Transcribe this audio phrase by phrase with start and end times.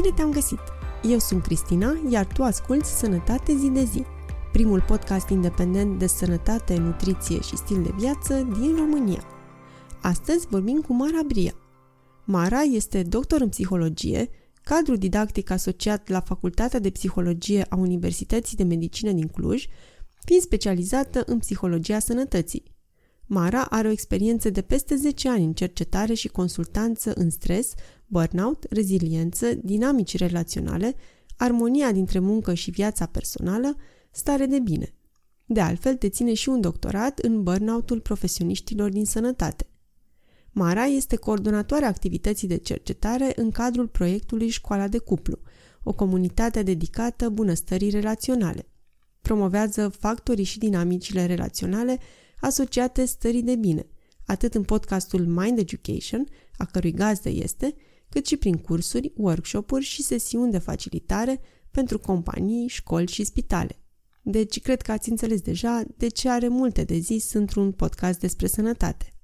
[0.00, 0.58] Bine te-am găsit!
[1.02, 4.04] Eu sunt Cristina, iar tu asculti Sănătate zi de zi,
[4.52, 9.24] primul podcast independent de sănătate, nutriție și stil de viață din România.
[10.02, 11.54] Astăzi vorbim cu Mara Bria.
[12.24, 14.30] Mara este doctor în psihologie,
[14.62, 19.66] cadru didactic asociat la Facultatea de Psihologie a Universității de Medicină din Cluj,
[20.24, 22.78] fiind specializată în psihologia sănătății.
[23.26, 27.72] Mara are o experiență de peste 10 ani în cercetare și consultanță în stres,
[28.10, 30.94] burnout, reziliență, dinamici relaționale,
[31.36, 33.76] armonia dintre muncă și viața personală,
[34.10, 34.94] stare de bine.
[35.46, 39.66] De altfel, deține și un doctorat în burnoutul profesioniștilor din sănătate.
[40.52, 45.38] Mara este coordonatoarea activității de cercetare în cadrul proiectului Școala de Cuplu,
[45.82, 48.66] o comunitate dedicată bunăstării relaționale.
[49.20, 51.98] Promovează factorii și dinamicile relaționale
[52.40, 53.86] asociate stării de bine,
[54.26, 57.74] atât în podcastul Mind Education, a cărui gazdă este,
[58.10, 63.78] cât și prin cursuri, workshop-uri și sesiuni de facilitare pentru companii, școli și spitale.
[64.22, 68.46] Deci, cred că ați înțeles deja de ce are multe de zis într-un podcast despre
[68.46, 69.14] sănătate.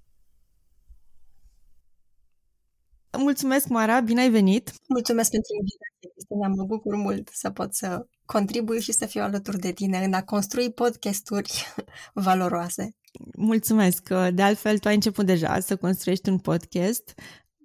[3.19, 4.73] Mulțumesc, Mara, bine ai venit!
[4.89, 9.59] Mulțumesc pentru invitație, Cristina, mă bucur mult să pot să contribui și să fiu alături
[9.59, 11.53] de tine în a construi podcasturi
[12.27, 12.91] valoroase.
[13.37, 14.09] Mulțumesc!
[14.09, 17.15] De altfel, tu ai început deja să construiești un podcast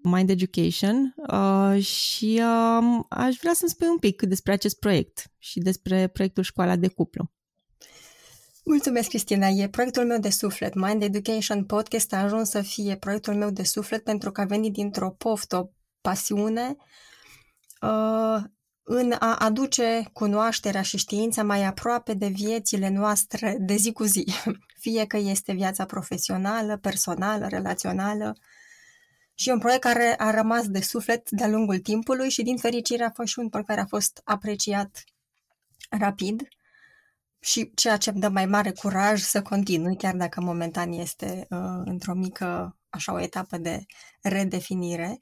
[0.03, 5.59] Mind Education uh, și uh, aș vrea să-mi spui un pic despre acest proiect și
[5.59, 7.31] despre proiectul Școala de Cuplu.
[8.66, 9.47] Mulțumesc, Cristina.
[9.47, 10.73] E proiectul meu de suflet.
[10.73, 14.73] Mind Education Podcast a ajuns să fie proiectul meu de suflet pentru că a venit
[14.73, 15.69] dintr-o poftă, o
[16.02, 16.75] pasiune
[17.81, 18.43] uh,
[18.83, 24.25] în a aduce cunoașterea și știința mai aproape de viețile noastre de zi cu zi.
[24.83, 28.36] Fie că este viața profesională, personală, relațională,
[29.42, 33.04] și e un proiect care a rămas de suflet de-a lungul timpului și din fericire
[33.04, 35.04] a fost și un proiect care a fost apreciat
[35.89, 36.48] rapid
[37.39, 41.82] și ceea ce îmi dă mai mare curaj să continui, chiar dacă momentan este uh,
[41.86, 43.86] într-o mică, așa, o etapă de
[44.21, 45.17] redefinire.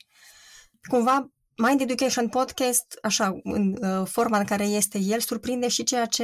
[0.89, 6.05] Cumva, Mind Education Podcast, așa, în uh, forma în care este el, surprinde și ceea
[6.05, 6.23] ce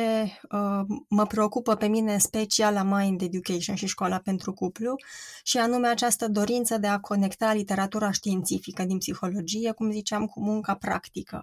[0.51, 4.95] uh, mă preocupă pe mine special la Mind Education și școala pentru cuplu,
[5.43, 10.75] și anume această dorință de a conecta literatura științifică din psihologie, cum ziceam, cu munca
[10.75, 11.41] practică.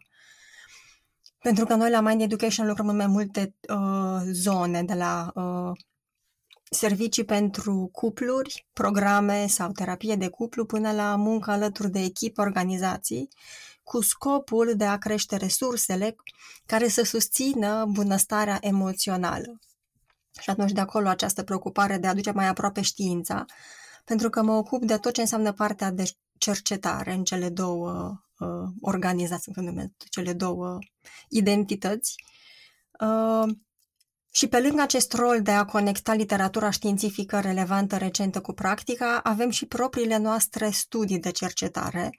[1.39, 5.79] Pentru că noi la Mind Education lucrăm în mai multe uh, zone, de la uh,
[6.71, 13.29] servicii pentru cupluri, programe sau terapie de cuplu, până la muncă alături de echipă, organizații
[13.83, 16.17] cu scopul de a crește resursele
[16.67, 19.59] care să susțină bunăstarea emoțională.
[20.41, 23.45] Și atunci de acolo această preocupare de a aduce mai aproape știința,
[24.05, 26.05] pentru că mă ocup de tot ce înseamnă partea de
[26.39, 30.79] cercetare în cele două uh, organizații, în cele două
[31.29, 32.15] identități.
[33.01, 33.55] Uh,
[34.35, 39.51] și pe lângă acest rol de a conecta literatura științifică relevantă recentă cu practica, avem
[39.51, 42.11] și propriile noastre studii de cercetare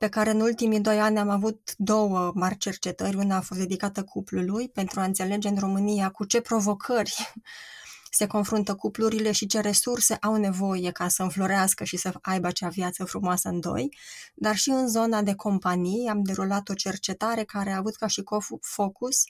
[0.00, 3.16] pe care în ultimii doi ani am avut două mari cercetări.
[3.16, 7.32] Una a fost dedicată cuplului pentru a înțelege în România cu ce provocări
[8.18, 12.68] se confruntă cuplurile și ce resurse au nevoie ca să înflorească și să aibă acea
[12.68, 13.96] viață frumoasă în doi,
[14.34, 18.22] dar și în zona de companii am derulat o cercetare care a avut ca și
[18.60, 19.24] focus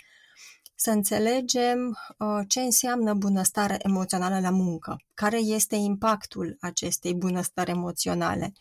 [0.82, 8.52] să înțelegem uh, ce înseamnă bunăstare emoțională la muncă, care este impactul acestei bunăstări emoționale,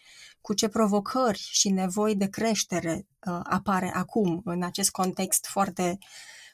[0.41, 5.97] cu ce provocări și nevoi de creștere uh, apare acum în acest context foarte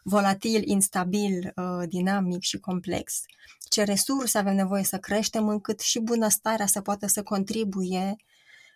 [0.04, 3.22] volatil, instabil, uh, dinamic și complex.
[3.70, 8.16] Ce resurse avem nevoie să creștem încât și bunăstarea să poată să contribuie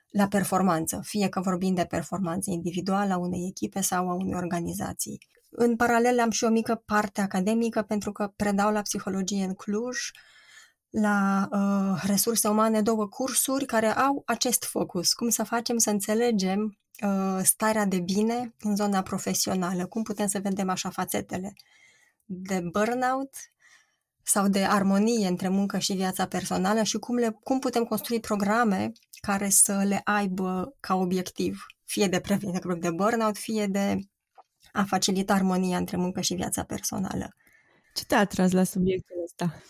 [0.09, 5.19] la performanță, fie că vorbim de performanță individuală a unei echipe sau a unei organizații.
[5.49, 9.97] În paralel am și o mică parte academică pentru că predau la psihologie în Cluj,
[10.89, 16.78] la uh, resurse umane două cursuri care au acest focus, cum să facem să înțelegem
[17.03, 21.53] uh, starea de bine în zona profesională, cum putem să vedem așa fațetele?
[22.25, 23.35] De burnout
[24.23, 28.91] sau de armonie între muncă și viața personală și cum, le, cum putem construi programe
[29.22, 33.99] care să le aibă ca obiectiv, fie de prevenire de burnout, fie de
[34.71, 37.35] a facilita armonia între muncă și viața personală.
[37.93, 39.61] Ce te-a atras la subiectul ăsta?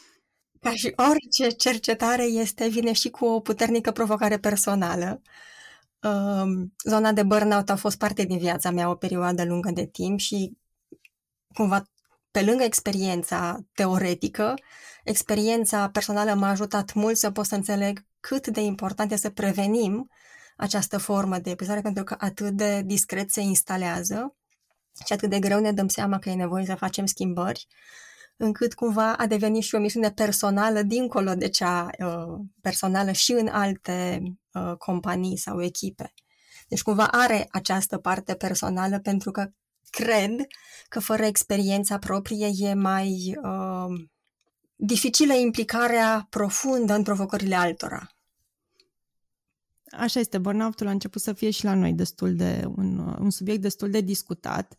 [0.60, 5.22] Ca și orice cercetare este, vine și cu o puternică provocare personală.
[6.02, 10.20] Um, zona de burnout a fost parte din viața mea o perioadă lungă de timp
[10.20, 10.58] și
[11.54, 11.84] cumva
[12.32, 14.54] pe lângă experiența teoretică,
[15.04, 20.10] experiența personală m-a ajutat mult să pot să înțeleg cât de important este să prevenim
[20.58, 24.36] această formă de epizare pentru că atât de discret se instalează
[25.06, 27.68] și atât de greu ne dăm seama că e nevoie să facem schimbări,
[28.38, 33.48] încât cumva a devenit și o misiune personală dincolo de cea uh, personală și în
[33.48, 34.22] alte
[34.54, 36.14] uh, companii sau echipe.
[36.68, 39.50] Deci cumva are această parte personală pentru că
[39.90, 40.32] cred
[40.90, 44.08] că fără experiența proprie e mai uh,
[44.76, 48.19] dificilă implicarea profundă în provocările altora.
[49.92, 53.62] Așa este, burnout-ul a început să fie și la noi destul de un, un subiect
[53.62, 54.76] destul de discutat.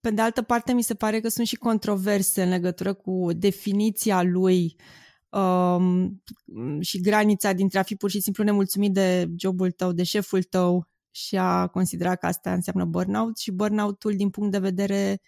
[0.00, 4.22] Pe de altă parte, mi se pare că sunt și controverse în legătură cu definiția
[4.22, 4.76] lui
[5.28, 6.22] um,
[6.80, 10.88] și granița dintre a fi pur și simplu nemulțumit de jobul tău, de șeful tău
[11.10, 15.20] și a considera că asta înseamnă burnout și burnout-ul din punct de vedere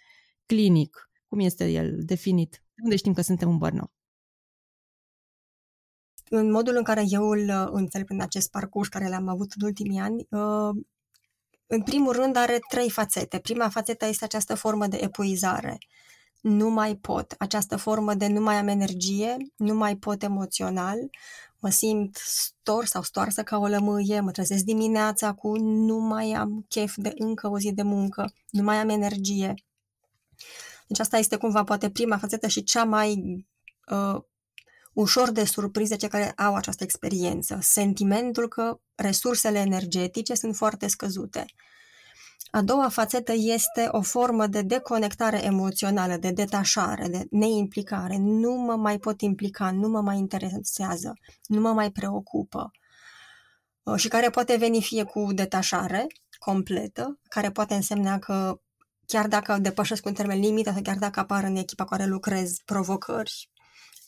[0.47, 1.11] clinic.
[1.27, 2.63] Cum este el definit?
[2.83, 3.98] Unde știm că suntem în burnout?
[6.31, 9.67] În modul în care eu îl uh, înțeleg prin acest parcurs care l-am avut în
[9.67, 10.85] ultimii ani, uh,
[11.67, 13.39] în primul rând are trei fațete.
[13.39, 15.79] Prima fațetă este această formă de epuizare.
[16.41, 17.35] Nu mai pot.
[17.39, 20.99] Această formă de nu mai am energie, nu mai pot emoțional,
[21.59, 26.65] mă simt stor sau stoarsă ca o lămâie, mă trezesc dimineața cu nu mai am
[26.69, 29.55] chef de încă o zi de muncă, nu mai am energie.
[30.87, 33.45] Deci asta este cumva poate prima fațetă și cea mai
[33.91, 34.21] uh,
[35.01, 37.59] ușor de surprize cei care au această experiență.
[37.61, 41.45] Sentimentul că resursele energetice sunt foarte scăzute.
[42.51, 48.17] A doua fațetă este o formă de deconectare emoțională, de detașare, de neimplicare.
[48.19, 51.13] Nu mă mai pot implica, nu mă mai interesează,
[51.47, 52.71] nu mă mai preocupă.
[53.83, 56.07] Uh, și care poate veni fie cu detașare
[56.39, 58.61] completă, care poate însemna că
[59.07, 62.57] chiar dacă depășesc un termen limită sau chiar dacă apar în echipa cu care lucrez
[62.65, 63.51] provocări,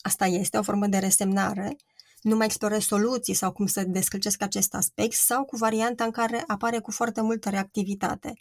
[0.01, 1.75] asta este o formă de resemnare,
[2.21, 6.43] nu mai explorez soluții sau cum să descălcesc acest aspect sau cu varianta în care
[6.47, 8.33] apare cu foarte multă reactivitate.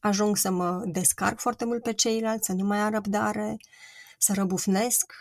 [0.00, 3.56] Ajung să mă descarc foarte mult pe ceilalți, să nu mai am răbdare,
[4.18, 5.12] să răbufnesc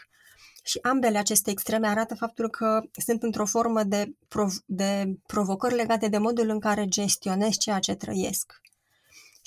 [0.64, 6.08] și ambele aceste extreme arată faptul că sunt într-o formă de, prov- de provocări legate
[6.08, 8.62] de modul în care gestionez ceea ce trăiesc.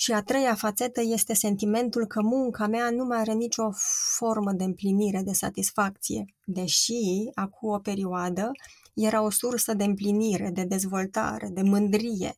[0.01, 3.71] Și a treia fațetă este sentimentul că munca mea nu mai are nicio
[4.17, 8.51] formă de împlinire, de satisfacție, deși, acum o perioadă,
[8.93, 12.35] era o sursă de împlinire, de dezvoltare, de mândrie.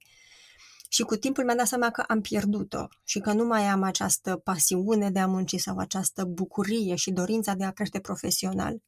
[0.90, 4.36] Și cu timpul mi-am dat seama că am pierdut-o și că nu mai am această
[4.36, 8.82] pasiune de a munci sau această bucurie și dorința de a crește profesional.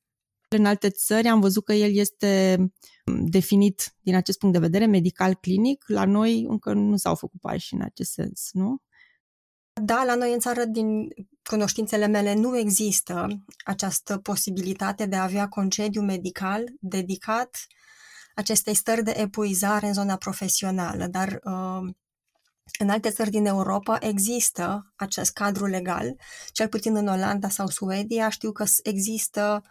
[0.58, 2.58] În alte țări am văzut că el este
[3.26, 5.84] definit din acest punct de vedere, medical clinic.
[5.88, 8.82] La noi încă nu s-au făcut pași în acest sens, nu?
[9.82, 11.08] Da, la noi în țară, din
[11.44, 17.68] cunoștințele mele, nu există această posibilitate de a avea concediu medical dedicat
[18.36, 21.94] acestei stări de epuizare în zona profesională, dar uh,
[22.80, 26.16] în alte țări din Europa există acest cadru legal,
[26.52, 29.64] cel puțin în Olanda sau Suedia știu că există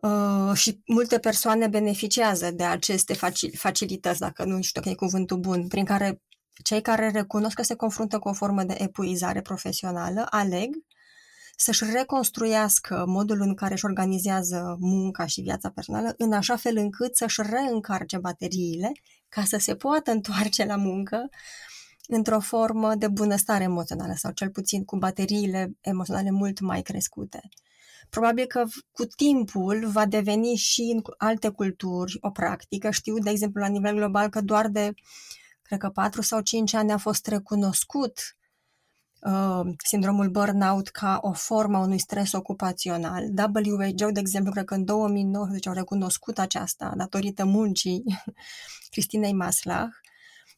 [0.00, 3.14] Uh, și multe persoane beneficiază de aceste
[3.56, 6.22] facilități, dacă nu știu că e cuvântul bun, prin care
[6.62, 10.74] cei care recunosc că se confruntă cu o formă de epuizare profesională aleg
[11.56, 17.16] să-și reconstruiască modul în care își organizează munca și viața personală în așa fel încât
[17.16, 18.92] să-și reîncarce bateriile
[19.28, 21.28] ca să se poată întoarce la muncă
[22.08, 27.40] într-o formă de bunăstare emoțională sau cel puțin cu bateriile emoționale mult mai crescute
[28.10, 32.90] probabil că cu timpul va deveni și în alte culturi o practică.
[32.90, 34.94] Știu, de exemplu, la nivel global că doar de,
[35.62, 38.36] cred că 4 sau 5 ani a fost recunoscut
[39.20, 43.24] uh, sindromul burnout ca o formă a unui stres ocupațional.
[43.54, 48.02] WHO, de exemplu, cred că în 2019 au recunoscut aceasta datorită muncii
[48.90, 49.92] Cristinei Maslach.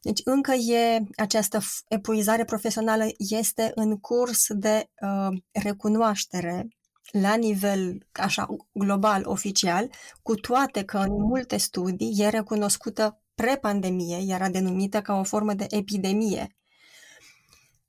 [0.00, 6.68] Deci încă e această epuizare profesională este în curs de uh, recunoaștere
[7.10, 9.90] la nivel așa global, oficial,
[10.22, 15.66] cu toate că în multe studii e recunoscută pre-pandemie, era denumită ca o formă de
[15.70, 16.56] epidemie.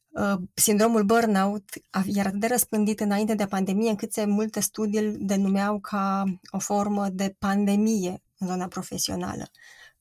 [0.09, 1.69] Uh, sindromul burnout
[2.05, 7.09] era de răspândit înainte de pandemie, încât se multe studii îl denumeau ca o formă
[7.09, 9.45] de pandemie în zona profesională.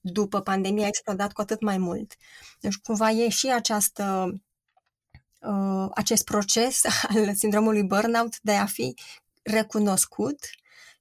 [0.01, 2.17] După pandemie a explodat cu atât mai mult.
[2.61, 4.35] Deci cumva e și această
[5.43, 8.95] uh, acest proces al sindromului burnout de a fi
[9.43, 10.39] recunoscut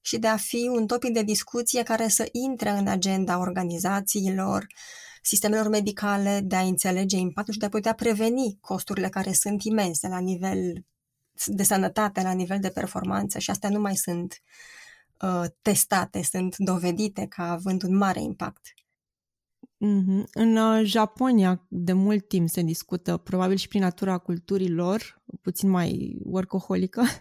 [0.00, 4.66] și de a fi un topic de discuție care să intre în agenda organizațiilor,
[5.22, 10.08] sistemelor medicale, de a înțelege impactul și de a putea preveni costurile care sunt imense
[10.08, 10.84] la nivel
[11.46, 14.42] de sănătate, la nivel de performanță și astea nu mai sunt
[15.20, 18.60] uh, testate, sunt dovedite ca având un mare impact.
[19.84, 20.22] Mm-hmm.
[20.32, 25.70] În uh, Japonia, de mult timp se discută, probabil și prin natura culturii lor, puțin
[25.70, 27.02] mai workaholică.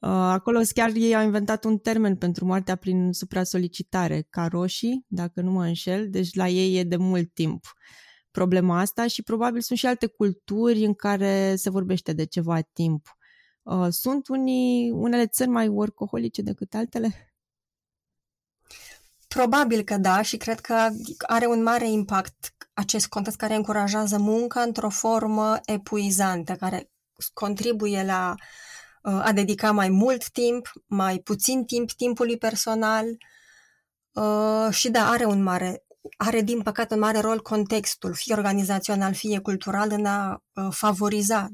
[0.00, 5.50] Uh, acolo chiar ei au inventat un termen pentru moartea prin supra-solicitare, karoshi, dacă nu
[5.50, 7.64] mă înșel, deci la ei e de mult timp
[8.36, 13.16] problema asta și probabil sunt și alte culturi în care se vorbește de ceva timp.
[13.62, 17.35] Uh, sunt unii, unele țări mai workaholice decât altele?
[19.36, 20.88] Probabil că da și cred că
[21.26, 26.90] are un mare impact acest context care încurajează munca într-o formă epuizantă, care
[27.32, 28.34] contribuie la
[29.02, 33.04] uh, a dedica mai mult timp, mai puțin timp timpului personal
[34.12, 35.84] uh, și da, are un mare
[36.16, 41.48] are din păcate un mare rol contextul, fie organizațional, fie cultural, în a uh, favoriza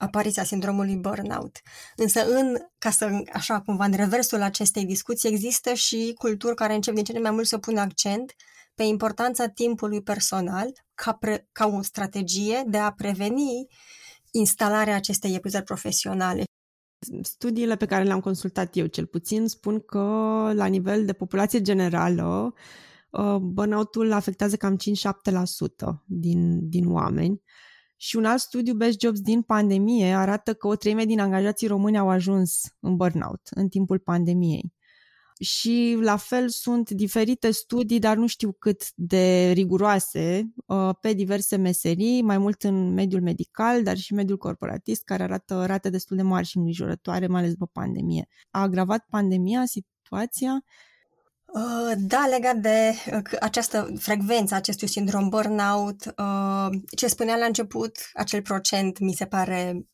[0.00, 1.60] apariția sindromului burnout.
[1.96, 6.94] Însă, în, ca să, așa cumva, în reversul acestei discuții, există și culturi care încep
[6.94, 8.34] din ce mai mult să pună accent
[8.74, 13.66] pe importanța timpului personal ca, pre, ca o strategie de a preveni
[14.30, 16.44] instalarea acestei epuizări profesionale.
[17.22, 19.98] Studiile pe care le-am consultat eu, cel puțin, spun că
[20.54, 22.54] la nivel de populație generală,
[23.10, 27.42] uh, burnout-ul afectează cam 5-7% din, din oameni
[28.02, 31.98] și un alt studiu Best Jobs din pandemie arată că o treime din angajații români
[31.98, 34.72] au ajuns în burnout în timpul pandemiei.
[35.40, 41.56] Și la fel sunt diferite studii, dar nu știu cât de riguroase, uh, pe diverse
[41.56, 46.22] meserii, mai mult în mediul medical, dar și mediul corporatist, care arată rate destul de
[46.22, 48.28] mari și îngrijorătoare, mai ales după pandemie.
[48.50, 50.89] A agravat pandemia situația Uh,
[51.96, 58.42] da, legat de uh, această frecvență acestui sindrom burnout, uh, ce spunea la început, acel
[58.42, 59.86] procent mi se pare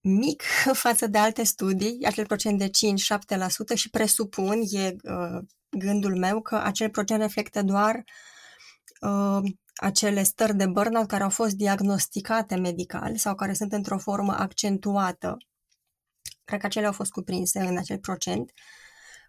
[0.00, 0.42] mic
[0.84, 2.70] față de alte studii, acel procent de
[3.74, 4.96] 5-7% și presupun, e
[5.68, 8.04] gândul meu, că acel procent reflectă doar
[9.74, 15.36] acele stări de burnout care au fost diagnosticate medical sau care sunt într-o formă accentuată.
[16.44, 18.50] Cred că acele au fost cuprinse în acel procent.
[18.50, 18.81] Uh,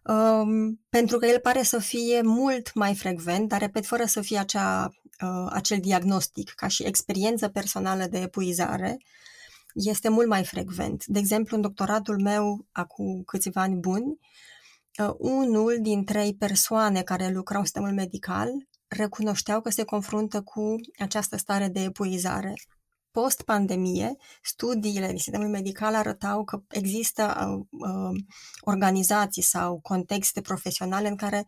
[0.04, 4.38] um, pentru că el pare să fie mult mai frecvent, dar, repet, fără să fie
[4.38, 4.92] acea,
[5.22, 8.98] uh, acel diagnostic, ca și experiență personală de epuizare,
[9.74, 11.06] este mult mai frecvent.
[11.06, 14.20] De exemplu, în doctoratul meu, acum câțiva ani buni,
[15.00, 18.50] uh, unul din trei persoane care lucrau în sistemul medical
[18.88, 22.54] recunoșteau că se confruntă cu această stare de epuizare
[23.13, 28.24] post-pandemie, studiile din sistemul medical arătau că există uh, uh,
[28.62, 31.46] organizații sau contexte profesionale în care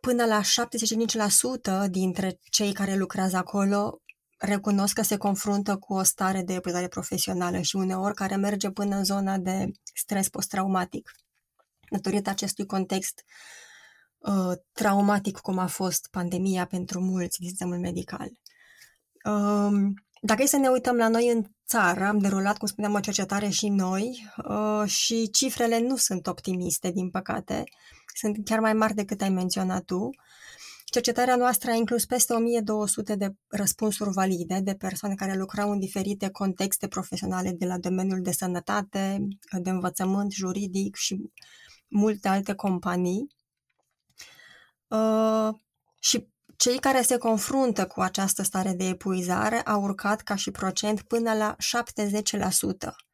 [0.00, 0.40] până la
[1.86, 4.02] 75% dintre cei care lucrează acolo
[4.38, 8.96] recunosc că se confruntă cu o stare de epuizare profesională și uneori care merge până
[8.96, 11.10] în zona de stres post-traumatic.
[11.90, 13.24] Datorită acestui context
[14.18, 18.30] uh, traumatic cum a fost pandemia pentru mulți din sistemul medical.
[19.24, 23.00] Um, dacă e să ne uităm la noi în țară, am derulat, cum spuneam, o
[23.00, 27.64] cercetare și noi uh, și cifrele nu sunt optimiste, din păcate.
[28.14, 30.10] Sunt chiar mai mari decât ai menționat tu.
[30.84, 36.30] Cercetarea noastră a inclus peste 1200 de răspunsuri valide de persoane care lucrau în diferite
[36.30, 39.28] contexte profesionale de la domeniul de sănătate,
[39.62, 41.30] de învățământ, juridic și
[41.88, 43.26] multe alte companii.
[44.88, 45.48] Uh,
[46.00, 51.02] și cei care se confruntă cu această stare de epuizare au urcat ca și procent
[51.02, 53.04] până la 70%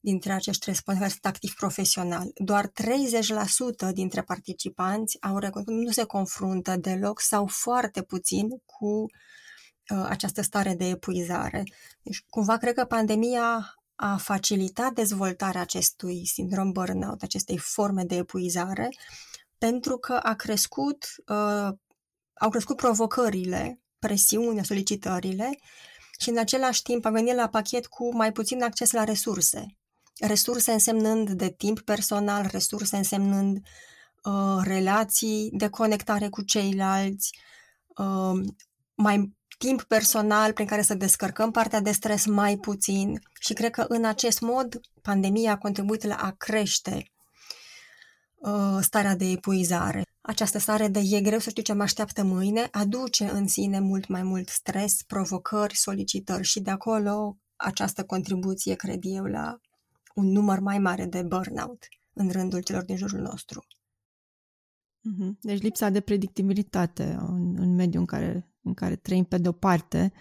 [0.00, 2.30] dintre acești responsabili sunt activi profesional.
[2.34, 10.04] Doar 30% dintre participanți au recunoscut nu se confruntă deloc sau foarte puțin cu uh,
[10.08, 11.62] această stare de epuizare.
[12.02, 18.88] Deci, cumva, cred că pandemia a facilitat dezvoltarea acestui sindrom burnout, acestei forme de epuizare,
[19.58, 21.68] pentru că a crescut uh,
[22.40, 25.58] au crescut provocările, presiunea, solicitările
[26.18, 29.66] și în același timp a venit la pachet cu mai puțin acces la resurse.
[30.20, 33.58] Resurse însemnând de timp personal, resurse însemnând
[34.24, 37.38] uh, relații de conectare cu ceilalți,
[37.86, 38.40] uh,
[38.94, 43.84] mai timp personal prin care să descărcăm partea de stres mai puțin și cred că
[43.88, 47.10] în acest mod pandemia a contribuit la a crește
[48.36, 50.02] uh, starea de epuizare.
[50.20, 54.08] Această stare de e greu să știu ce mă așteaptă mâine aduce în sine mult
[54.08, 59.60] mai mult stres, provocări, solicitări și de acolo această contribuție, cred eu, la
[60.14, 63.66] un număr mai mare de burnout în rândul celor din jurul nostru.
[65.00, 65.38] Mhm.
[65.40, 70.12] Deci lipsa de predictibilitate în, în mediul în care, în care trăim pe de-o parte,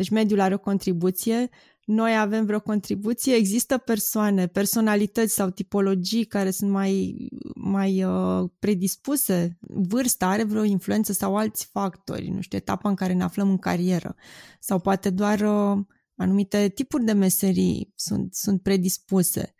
[0.00, 1.48] Deci mediul are o contribuție,
[1.84, 7.16] noi avem vreo contribuție, există persoane, personalități sau tipologii care sunt mai,
[7.54, 13.12] mai uh, predispuse, vârsta are vreo influență sau alți factori, nu știu, etapa în care
[13.12, 14.14] ne aflăm în carieră?
[14.60, 15.84] Sau poate doar uh,
[16.16, 19.54] anumite tipuri de meserii sunt, sunt predispuse.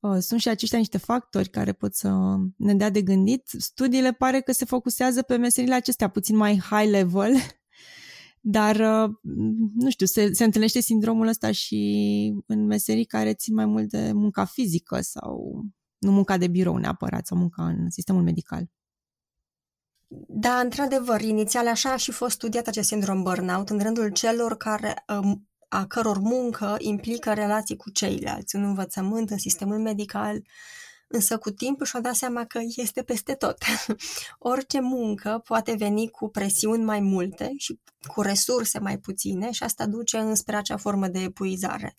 [0.00, 3.48] Uh, sunt și aceștia niște factori care pot să ne dea de gândit.
[3.58, 7.32] Studiile pare că se focusează pe meserile acestea puțin mai high level,
[8.40, 9.10] dar, uh,
[9.74, 14.12] nu știu, se, se întâlnește sindromul ăsta și în meserii care țin mai mult de
[14.12, 15.64] munca fizică sau
[15.98, 18.70] nu munca de birou neapărat sau munca în sistemul medical.
[20.28, 25.04] Da, într-adevăr, inițial așa a și fost studiat acest sindrom burnout în rândul celor care
[25.08, 30.42] um, a căror muncă implică relații cu ceilalți, în învățământ, în sistemul medical,
[31.12, 33.56] însă cu timpul și-a dat seama că este peste tot.
[34.38, 39.86] Orice muncă poate veni cu presiuni mai multe și cu resurse mai puține și asta
[39.86, 41.96] duce înspre acea formă de epuizare.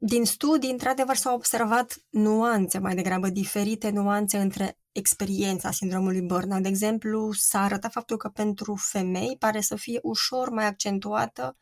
[0.00, 6.62] Din studii, într-adevăr, s-au observat nuanțe, mai degrabă diferite nuanțe între experiența sindromului burnout.
[6.62, 11.56] De exemplu, s-a arătat faptul că pentru femei pare să fie ușor mai accentuată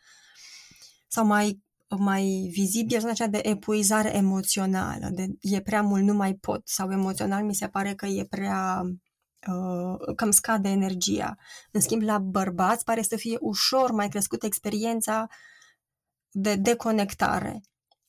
[1.07, 6.35] sau mai, mai vizibil zona aceea de epuizare emoțională, de e prea mult, nu mai
[6.35, 8.83] pot, sau emoțional mi se pare că e prea
[9.49, 11.37] uh, cam scade energia.
[11.71, 15.27] În schimb, la bărbați pare să fie ușor mai crescută experiența
[16.31, 17.61] de deconectare,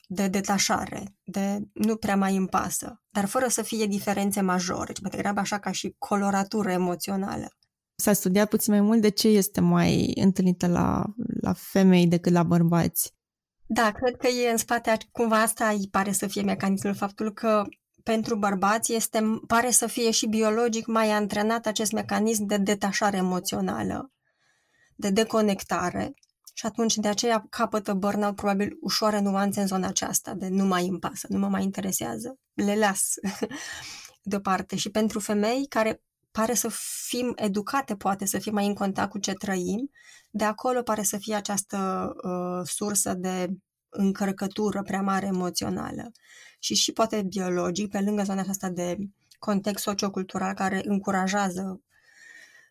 [0.07, 5.01] de detașare, de nu prea mai îmi pasă, dar fără să fie diferențe majore, ci
[5.01, 7.47] mai degrabă așa ca și coloratură emoțională.
[7.95, 11.03] S-a studiat puțin mai mult de ce este mai întâlnită la,
[11.41, 13.16] la femei decât la bărbați.
[13.67, 17.63] Da, cred că e în spate, cumva asta îi pare să fie mecanismul, faptul că
[18.03, 24.11] pentru bărbați este, pare să fie și biologic mai antrenat acest mecanism de detașare emoțională,
[24.95, 26.13] de deconectare
[26.53, 30.87] și atunci de aceea capătă burnout probabil ușoare nuanțe în zona aceasta de nu mai
[30.87, 33.13] îmi pasă, nu mă mai interesează, le las
[34.31, 34.75] deoparte.
[34.75, 36.01] Și pentru femei care
[36.37, 36.69] pare să
[37.07, 39.91] fim educate, poate să fim mai în contact cu ce trăim,
[40.29, 41.77] de acolo pare să fie această
[42.23, 43.47] uh, sursă de
[43.89, 46.11] încărcătură prea mare emoțională.
[46.59, 48.97] Și și poate biologic, pe lângă zona asta de
[49.39, 51.81] context sociocultural care încurajează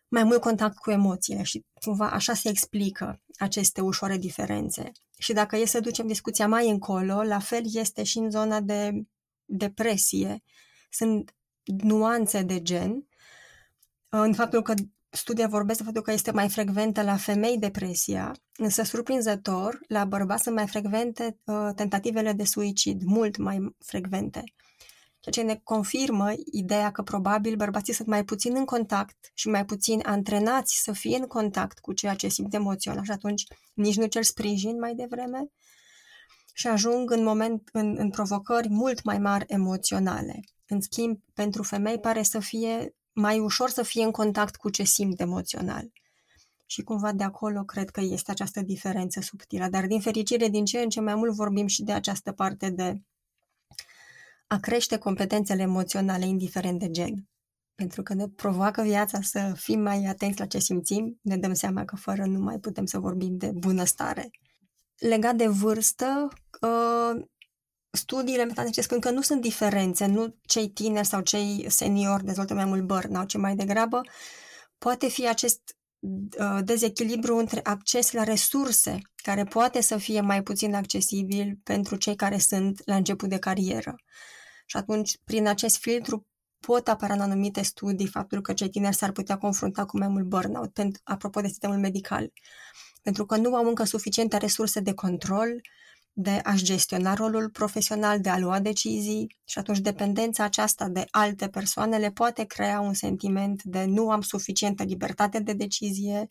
[0.07, 4.91] mai mult contact cu emoțiile și cumva așa se explică aceste ușoare diferențe.
[5.17, 8.91] Și dacă e să ducem discuția mai încolo, la fel este și în zona de
[9.45, 10.43] depresie.
[10.89, 13.07] Sunt nuanțe de gen
[14.21, 14.73] în faptul că
[15.09, 20.43] studia vorbesc de faptul că este mai frecventă la femei depresia, însă surprinzător, la bărbați
[20.43, 24.43] sunt mai frecvente uh, tentativele de suicid, mult mai frecvente.
[25.19, 29.65] Ceea ce ne confirmă ideea că probabil bărbații sunt mai puțin în contact și mai
[29.65, 34.05] puțin antrenați să fie în contact cu ceea ce simt emoțional și atunci nici nu
[34.05, 35.51] cer sprijin mai devreme
[36.53, 40.39] și ajung în moment în, în provocări mult mai mari emoționale.
[40.67, 44.83] În schimb, pentru femei pare să fie mai ușor să fie în contact cu ce
[44.83, 45.91] simt emoțional.
[46.65, 49.67] Și cumva de acolo cred că este această diferență subtilă.
[49.67, 53.01] Dar din fericire, din ce în ce mai mult vorbim și de această parte de
[54.47, 57.27] a crește competențele emoționale indiferent de gen.
[57.75, 61.85] Pentru că ne provoacă viața să fim mai atenți la ce simțim, ne dăm seama
[61.85, 64.29] că fără nu mai putem să vorbim de bunăstare.
[64.97, 66.27] Legat de vârstă,
[66.61, 67.25] uh,
[67.91, 72.65] studiile metodologice spun că nu sunt diferențe, nu cei tineri sau cei seniori dezvoltă mai
[72.65, 74.01] mult burnout, ci mai degrabă
[74.77, 75.61] poate fi acest
[75.99, 82.15] uh, dezechilibru între acces la resurse, care poate să fie mai puțin accesibil pentru cei
[82.15, 83.95] care sunt la început de carieră.
[84.65, 86.27] Și atunci, prin acest filtru,
[86.59, 90.25] pot apăra în anumite studii faptul că cei tineri s-ar putea confrunta cu mai mult
[90.25, 92.31] burnout, pentru, apropo de sistemul medical,
[93.01, 95.61] pentru că nu au încă suficiente resurse de control,
[96.19, 101.47] de a-și gestiona rolul profesional, de a lua decizii și atunci dependența aceasta de alte
[101.47, 106.25] persoane le poate crea un sentiment de nu am suficientă libertate de decizie,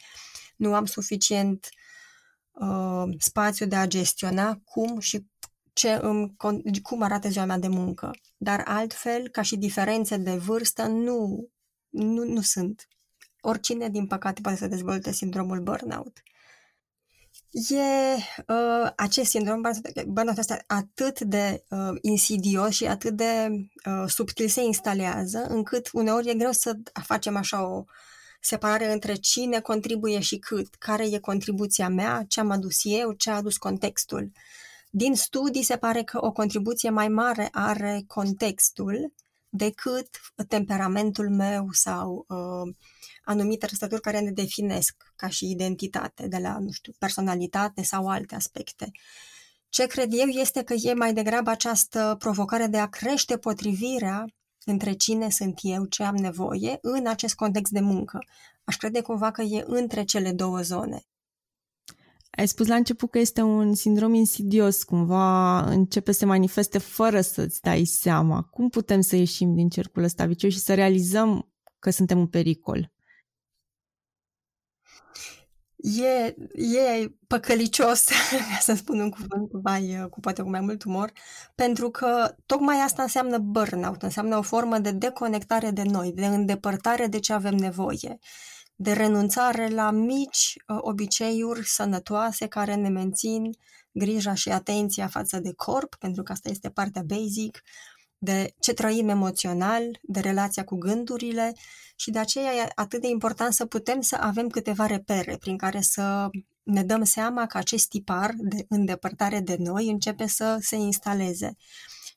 [0.56, 1.68] nu am suficient
[2.52, 5.26] uh, spațiu de a gestiona cum și
[5.72, 6.34] ce îmi,
[6.82, 8.10] cum arată ziua mea de muncă.
[8.36, 11.48] Dar altfel, ca și diferențe de vârstă, nu,
[11.88, 12.88] nu, nu sunt.
[13.40, 16.22] Oricine, din păcate, poate să dezvolte sindromul burnout
[17.50, 18.14] e
[18.46, 19.60] uh, acest sindrom
[20.06, 23.48] burnout este atât de uh, insidios și atât de
[23.86, 27.84] uh, subtil se instalează, încât uneori e greu să facem așa o
[28.40, 33.30] separare între cine contribuie și cât, care e contribuția mea, ce am adus eu, ce
[33.30, 34.32] a adus contextul.
[34.90, 39.12] Din studii se pare că o contribuție mai mare are contextul
[39.48, 40.08] decât
[40.48, 42.74] temperamentul meu sau uh,
[43.26, 48.34] anumite trăsături care ne definesc ca și identitate, de la, nu știu, personalitate sau alte
[48.34, 48.90] aspecte.
[49.68, 54.24] Ce cred eu este că e mai degrabă această provocare de a crește potrivirea
[54.64, 58.18] între cine sunt eu, ce am nevoie în acest context de muncă.
[58.64, 61.02] Aș crede cumva că e între cele două zone.
[62.30, 67.20] Ai spus la început că este un sindrom insidios, cumva începe să se manifeste fără
[67.20, 68.42] să-ți dai seama.
[68.42, 72.94] Cum putem să ieșim din cercul ăsta vicios și să realizăm că suntem în pericol?
[75.94, 78.04] E, e păcălicios,
[78.66, 81.12] să spun un cuvânt cu, mai, cu poate cu mai mult umor,
[81.54, 87.06] pentru că tocmai asta înseamnă burnout, înseamnă o formă de deconectare de noi, de îndepărtare
[87.06, 88.18] de ce avem nevoie
[88.76, 93.50] de renunțare la mici uh, obiceiuri sănătoase care ne mențin
[93.92, 97.62] grija și atenția față de corp, pentru că asta este partea basic,
[98.18, 101.52] de ce trăim emoțional, de relația cu gândurile
[101.96, 105.80] și de aceea e atât de important să putem să avem câteva repere prin care
[105.80, 106.28] să
[106.62, 111.56] ne dăm seama că acest tipar de îndepărtare de noi începe să se instaleze.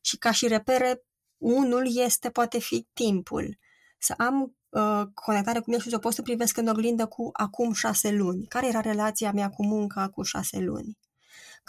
[0.02, 1.04] Și ca și repere,
[1.38, 3.58] unul este poate fi timpul.
[3.98, 7.30] Să am uh, conectare cu mine și să o pot să privesc în oglindă cu
[7.34, 8.46] acum șase luni.
[8.48, 10.98] Care era relația mea cu munca cu șase luni?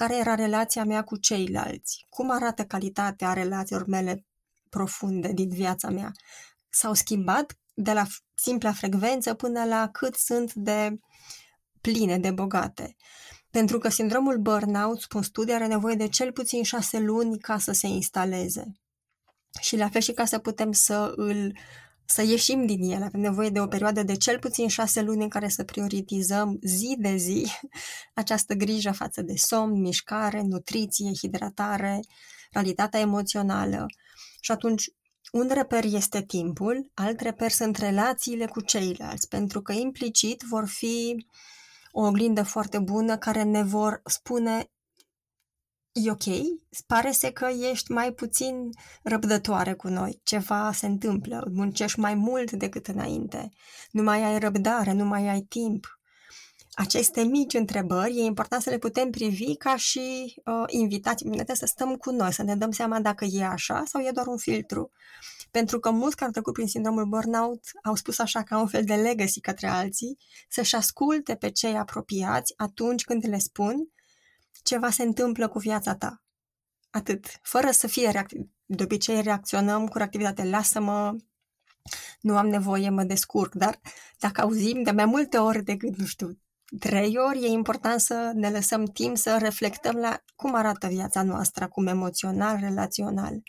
[0.00, 2.06] Care era relația mea cu ceilalți?
[2.08, 4.24] Cum arată calitatea relațiilor mele
[4.68, 6.12] profunde din viața mea?
[6.68, 10.98] S-au schimbat de la simpla frecvență până la cât sunt de
[11.80, 12.96] pline, de bogate.
[13.50, 17.72] Pentru că sindromul burnout, spun studii, are nevoie de cel puțin șase luni ca să
[17.72, 18.72] se instaleze.
[19.60, 21.56] Și la fel și ca să putem să îl
[22.10, 23.02] să ieșim din el.
[23.02, 26.96] Avem nevoie de o perioadă de cel puțin șase luni în care să prioritizăm zi
[26.98, 27.46] de zi
[28.14, 32.00] această grijă față de somn, mișcare, nutriție, hidratare,
[32.50, 33.86] realitatea emoțională.
[34.40, 34.84] Și atunci,
[35.32, 41.26] un reper este timpul, alt reper sunt relațiile cu ceilalți, pentru că implicit vor fi
[41.90, 44.70] o oglindă foarte bună care ne vor spune
[45.92, 46.24] e ok,
[46.86, 48.70] pare să că ești mai puțin
[49.02, 53.48] răbdătoare cu noi, ceva se întâmplă, muncești mai mult decât înainte,
[53.90, 56.00] nu mai ai răbdare, nu mai ai timp.
[56.72, 61.96] Aceste mici întrebări e important să le putem privi ca și uh, invitații, să stăm
[61.96, 64.90] cu noi, să ne dăm seama dacă e așa sau e doar un filtru.
[65.50, 68.84] Pentru că mulți care au trecut prin sindromul burnout au spus așa ca un fel
[68.84, 73.88] de legacy către alții, să-și asculte pe cei apropiați atunci când le spun
[74.62, 76.22] ceva se întâmplă cu viața ta.
[76.90, 77.26] Atât.
[77.42, 78.40] Fără să fie reactiv.
[78.66, 80.44] De obicei reacționăm cu reactivitate.
[80.44, 81.16] Lasă-mă,
[82.20, 83.54] nu am nevoie, mă descurc.
[83.54, 83.80] Dar
[84.18, 86.38] dacă auzim de mai multe ori decât, nu știu,
[86.78, 91.68] trei ori, e important să ne lăsăm timp să reflectăm la cum arată viața noastră,
[91.68, 93.42] cum emoțional, relațional.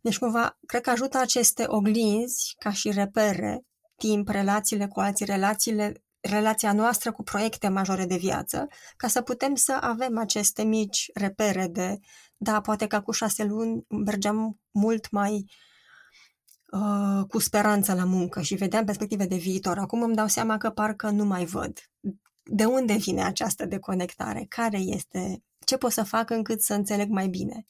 [0.00, 3.64] Deci, cumva, cred că ajută aceste oglinzi ca și repere,
[3.96, 9.54] timp, relațiile cu alții, relațiile relația noastră cu proiecte majore de viață, ca să putem
[9.54, 11.98] să avem aceste mici repere de,
[12.36, 15.44] da, poate că cu șase luni mergeam mult mai
[16.72, 19.78] uh, cu speranță la muncă și vedeam perspective de viitor.
[19.78, 21.78] Acum îmi dau seama că parcă nu mai văd.
[22.42, 24.46] De unde vine această deconectare?
[24.48, 25.42] Care este?
[25.64, 27.66] Ce pot să fac încât să înțeleg mai bine?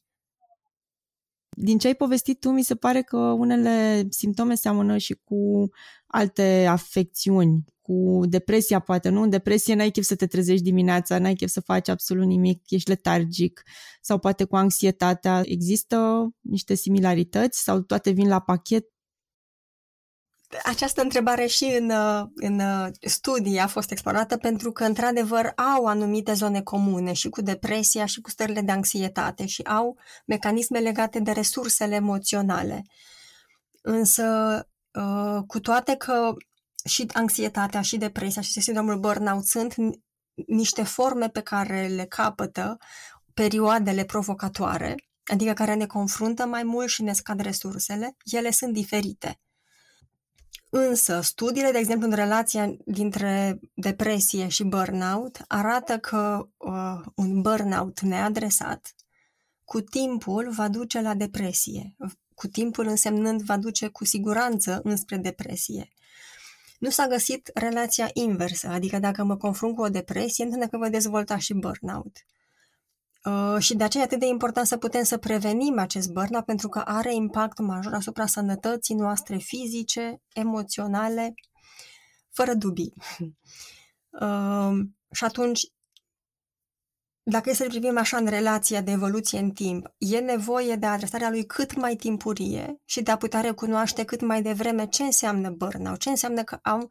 [1.56, 5.68] Din ce ai povestit tu, mi se pare că unele simptome seamănă și cu
[6.06, 9.22] alte afecțiuni, cu depresia poate, nu?
[9.22, 12.88] În depresie n-ai chef să te trezești dimineața, n-ai chef să faci absolut nimic, ești
[12.88, 13.62] letargic
[14.00, 15.40] sau poate cu anxietatea.
[15.44, 18.84] Există niște similarități sau toate vin la pachet?
[20.64, 21.90] Această întrebare și în,
[22.34, 22.60] în
[23.00, 28.20] studii a fost explorată pentru că, într-adevăr, au anumite zone comune și cu depresia și
[28.20, 32.84] cu stările de anxietate și au mecanisme legate de resursele emoționale.
[33.82, 34.24] Însă,
[34.92, 36.34] uh, cu toate că
[36.84, 39.74] și anxietatea, și depresia, și sindromul burnout sunt
[40.46, 42.76] niște forme pe care le capătă
[43.34, 44.94] perioadele provocatoare,
[45.24, 49.38] adică care ne confruntă mai mult și ne scad resursele, ele sunt diferite.
[50.70, 58.00] Însă, studiile, de exemplu, în relația dintre depresie și burnout, arată că uh, un burnout
[58.00, 58.94] neadresat
[59.64, 61.96] cu timpul va duce la depresie,
[62.34, 65.93] cu timpul însemnând va duce cu siguranță înspre depresie.
[66.84, 70.90] Nu s-a găsit relația inversă, adică dacă mă confrunt cu o depresie, înseamnă că voi
[70.90, 72.16] dezvolta și burnout.
[73.24, 76.68] Uh, și de aceea e atât de important să putem să prevenim acest burnout pentru
[76.68, 81.34] că are impact major asupra sănătății noastre fizice, emoționale,
[82.30, 82.94] fără dubii.
[84.20, 84.78] Uh,
[85.10, 85.60] și atunci
[87.26, 91.30] dacă e să privim așa în relația de evoluție în timp, e nevoie de adresarea
[91.30, 95.98] lui cât mai timpurie și de a putea recunoaște cât mai devreme ce înseamnă burnout,
[95.98, 96.90] ce înseamnă că am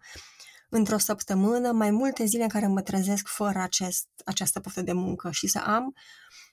[0.70, 5.32] într-o săptămână mai multe zile în care mă trezesc fără acest, această poftă de muncă
[5.32, 5.94] și să am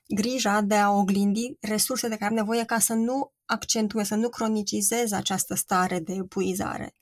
[0.07, 4.29] grija de a oglindi resurse de care am nevoie ca să nu accentuez, să nu
[4.29, 6.95] cronicizez această stare de epuizare.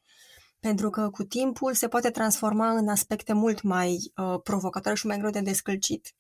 [0.60, 5.18] Pentru că cu timpul se poate transforma în aspecte mult mai uh, provocatoare și mai
[5.18, 6.14] greu de descălcit.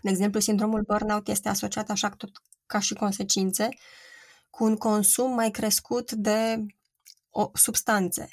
[0.00, 2.30] De exemplu, sindromul burnout este asociat așa tot
[2.66, 3.68] ca și consecințe
[4.50, 6.66] cu un consum mai crescut de
[7.30, 8.28] o, substanțe,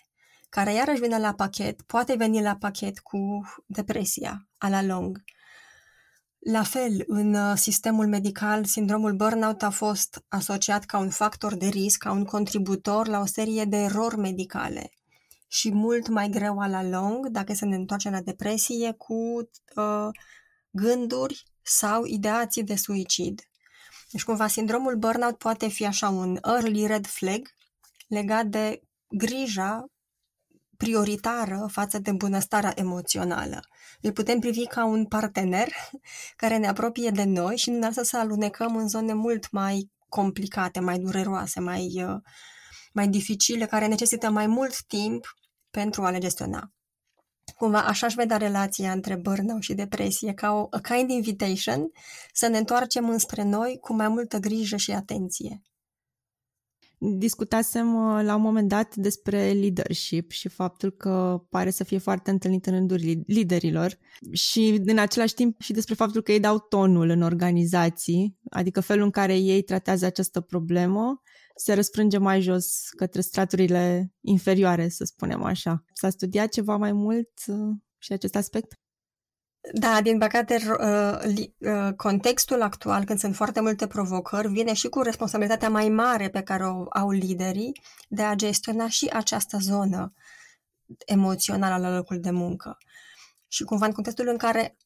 [0.50, 3.20] care iarăși vine la pachet, poate veni la pachet cu
[3.66, 5.24] depresia a la lung.
[6.40, 11.68] La fel, în uh, sistemul medical, sindromul burnout a fost asociat ca un factor de
[11.68, 14.92] risc, ca un contributor la o serie de erori medicale
[15.48, 19.14] și mult mai greu la lung, dacă să ne întoarcem la depresie, cu
[19.76, 20.10] uh,
[20.72, 23.42] gânduri sau ideații de suicid.
[24.12, 27.42] Deci, cumva, sindromul burnout poate fi așa un early red flag
[28.08, 29.86] legat de grija
[30.78, 33.60] prioritară față de bunăstarea emoțională.
[34.02, 35.68] Îl putem privi ca un partener
[36.36, 40.80] care ne apropie de noi și ne lasă să alunecăm în zone mult mai complicate,
[40.80, 42.22] mai dureroase, mai, uh,
[42.94, 45.36] mai dificile, care necesită mai mult timp
[45.70, 46.72] pentru a le gestiona.
[47.60, 51.92] Cumva așa aș vedea relația între burnout și depresie, ca o a kind invitation
[52.34, 55.62] să ne întoarcem înspre noi cu mai multă grijă și atenție.
[56.98, 62.30] Discutasem uh, la un moment dat despre leadership și faptul că pare să fie foarte
[62.30, 63.98] întâlnit în rândul liderilor
[64.32, 69.04] și în același timp și despre faptul că ei dau tonul în organizații, adică felul
[69.04, 71.22] în care ei tratează această problemă
[71.60, 75.84] se răsfrânge mai jos către straturile inferioare, să spunem așa.
[75.94, 78.74] S-a studiat ceva mai mult uh, și acest aspect?
[79.74, 85.02] Da, din păcate, uh, uh, contextul actual, când sunt foarte multe provocări, vine și cu
[85.02, 90.14] responsabilitatea mai mare pe care o au liderii de a gestiona și această zonă
[91.06, 92.78] emoțională la locul de muncă.
[93.48, 94.78] Și cumva în contextul în care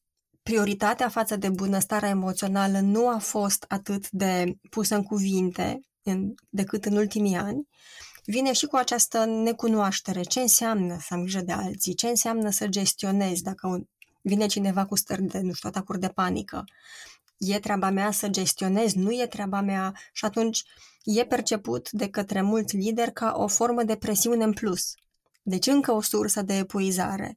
[0.42, 6.84] prioritatea față de bunăstarea emoțională nu a fost atât de pusă în cuvinte în, decât
[6.84, 7.68] în ultimii ani,
[8.24, 10.22] vine și cu această necunoaștere.
[10.22, 11.94] Ce înseamnă să am grijă de alții?
[11.94, 13.86] Ce înseamnă să gestionezi dacă
[14.22, 16.64] vine cineva cu stări de, nu știu, atacuri de panică?
[17.38, 20.64] E treaba mea să gestionez, nu e treaba mea și atunci
[21.04, 24.94] e perceput de către mulți lideri ca o formă de presiune în plus.
[25.42, 27.36] Deci încă o sursă de epuizare.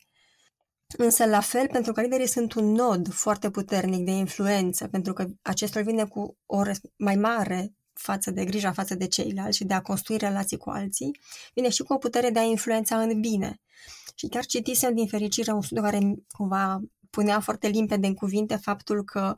[0.97, 5.25] Însă, la fel, pentru că liderii sunt un nod foarte puternic de influență, pentru că
[5.41, 6.62] acestor vine cu o
[6.97, 11.19] mai mare față de grija față de ceilalți și de a construi relații cu alții,
[11.53, 13.62] vine și cu o putere de a influența în bine.
[14.15, 16.79] Și chiar citisem din fericire un studiu care cumva
[17.10, 19.33] punea foarte limpede în cuvinte faptul că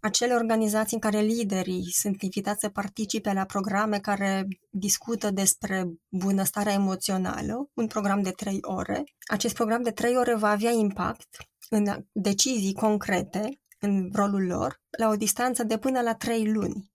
[0.00, 6.72] acele organizații în care liderii sunt invitați să participe la programe care discută despre bunăstarea
[6.72, 9.04] emoțională, un program de trei ore.
[9.26, 11.28] Acest program de trei ore va avea impact
[11.68, 16.94] în decizii concrete în rolul lor la o distanță de până la trei luni.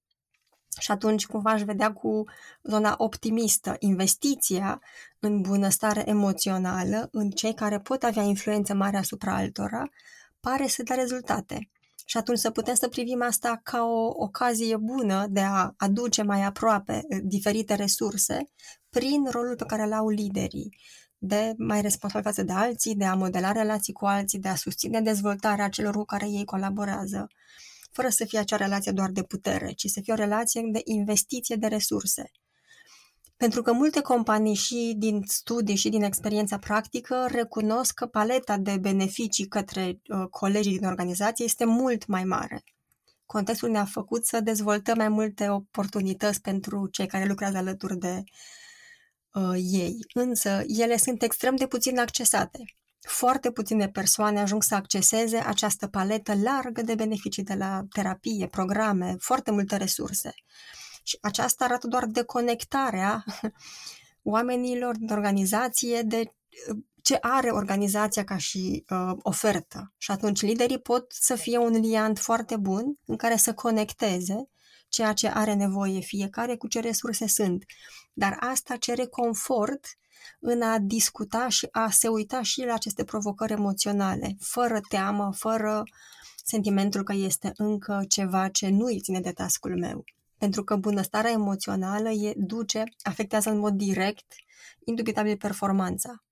[0.81, 2.23] Și atunci cumva aș vedea cu
[2.63, 4.81] zona optimistă investiția
[5.19, 9.89] în bunăstare emoțională, în cei care pot avea influență mare asupra altora,
[10.39, 11.69] pare să dea rezultate.
[12.05, 16.43] Și atunci să putem să privim asta ca o ocazie bună de a aduce mai
[16.43, 18.49] aproape eh, diferite resurse
[18.89, 20.77] prin rolul pe care îl au liderii
[21.17, 25.01] de mai responsabil față de alții, de a modela relații cu alții, de a susține
[25.01, 27.27] dezvoltarea celor cu care ei colaborează
[27.91, 31.55] fără să fie acea relație doar de putere, ci să fie o relație de investiție
[31.55, 32.31] de resurse.
[33.37, 38.77] Pentru că multe companii și din studii și din experiența practică recunosc că paleta de
[38.77, 42.63] beneficii către uh, colegii din organizație este mult mai mare.
[43.25, 48.23] Contextul ne-a făcut să dezvoltăm mai multe oportunități pentru cei care lucrează alături de
[49.33, 52.63] uh, ei, însă ele sunt extrem de puțin accesate
[53.01, 59.15] foarte puține persoane ajung să acceseze această paletă largă de beneficii de la terapie, programe,
[59.19, 60.33] foarte multe resurse.
[61.03, 63.23] Și aceasta arată doar deconectarea
[64.23, 66.33] oamenilor din organizație de
[67.01, 69.93] ce are organizația ca și uh, ofertă.
[69.97, 74.49] Și atunci liderii pot să fie un liant foarte bun în care să conecteze
[74.87, 77.65] ceea ce are nevoie fiecare cu ce resurse sunt.
[78.13, 79.85] Dar asta cere confort
[80.39, 85.83] în a discuta și a se uita și la aceste provocări emoționale, fără teamă, fără
[86.45, 90.03] sentimentul că este încă ceva ce nu îi ține de tascul meu.
[90.37, 94.25] Pentru că bunăstarea emoțională e, duce, afectează în mod direct,
[94.83, 96.23] indubitabil performanța.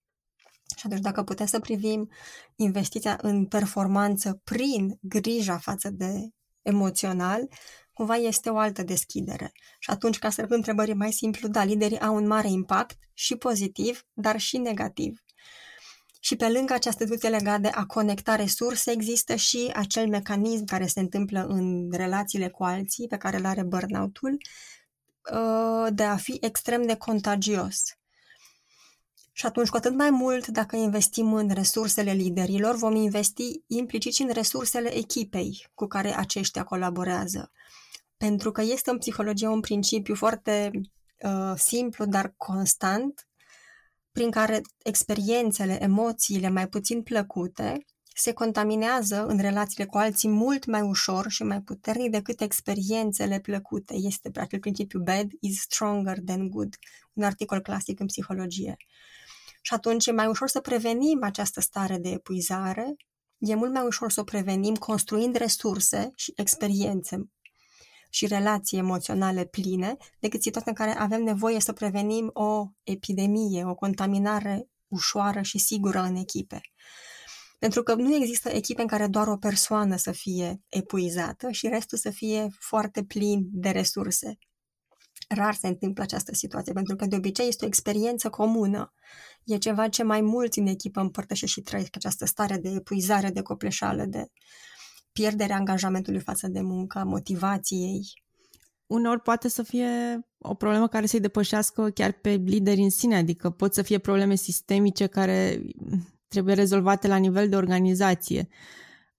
[0.77, 2.09] Și atunci dacă putem să privim
[2.55, 6.29] investiția în performanță prin grija față de
[6.61, 7.47] emoțional,
[7.99, 9.51] cumva este o altă deschidere.
[9.79, 13.35] Și atunci, ca să răspund întrebării mai simplu, da, liderii au un mare impact și
[13.35, 15.23] pozitiv, dar și negativ.
[16.19, 20.87] Și pe lângă această discuție legată de a conecta resurse, există și acel mecanism care
[20.87, 24.37] se întâmplă în relațiile cu alții, pe care îl are burnout-ul,
[25.33, 27.81] uh, de a fi extrem de contagios.
[29.31, 34.21] Și atunci, cu atât mai mult, dacă investim în resursele liderilor, vom investi implicit și
[34.21, 37.51] în resursele echipei cu care aceștia colaborează.
[38.25, 40.71] Pentru că este în psihologie un principiu foarte
[41.23, 43.27] uh, simplu, dar constant,
[44.11, 50.81] prin care experiențele, emoțiile mai puțin plăcute se contaminează în relațiile cu alții mult mai
[50.81, 53.93] ușor și mai puternic decât experiențele plăcute.
[53.93, 56.75] Este acel principiu bad is stronger than good,
[57.13, 58.77] un articol clasic în psihologie.
[59.61, 62.95] Și atunci e mai ușor să prevenim această stare de epuizare,
[63.37, 67.29] e mult mai ușor să o prevenim construind resurse și experiențe
[68.09, 73.75] și relații emoționale pline decât situația în care avem nevoie să prevenim o epidemie, o
[73.75, 76.61] contaminare ușoară și sigură în echipe.
[77.59, 81.97] Pentru că nu există echipe în care doar o persoană să fie epuizată și restul
[81.97, 84.37] să fie foarte plin de resurse.
[85.27, 88.93] Rar se întâmplă această situație, pentru că de obicei este o experiență comună.
[89.43, 93.41] E ceva ce mai mulți în echipă împărtășesc și trăiesc această stare de epuizare, de
[93.41, 94.25] copleșală, de
[95.11, 98.23] pierderea angajamentului față de muncă, motivației.
[98.85, 99.87] Uneori poate să fie
[100.37, 104.35] o problemă care să-i depășească chiar pe lideri în sine, adică pot să fie probleme
[104.35, 105.61] sistemice care
[106.27, 108.47] trebuie rezolvate la nivel de organizație.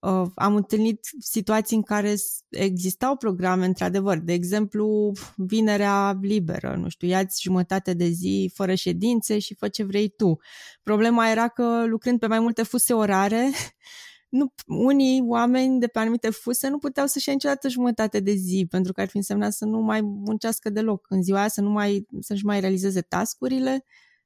[0.01, 2.15] Uh, am întâlnit situații în care
[2.49, 9.39] existau programe, într-adevăr, de exemplu, vinerea liberă, nu știu, iați jumătate de zi fără ședințe
[9.39, 10.39] și fă ce vrei tu.
[10.83, 13.51] Problema era că lucrând pe mai multe fuse orare,
[14.31, 18.67] nu, unii oameni de pe anumite fuse nu puteau să-și ia niciodată jumătate de zi,
[18.71, 21.71] pentru că ar fi însemnat să nu mai muncească deloc în ziua aia, să nu
[21.71, 23.85] mai, să-și mai realizeze tascurile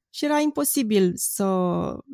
[0.09, 1.45] și era imposibil să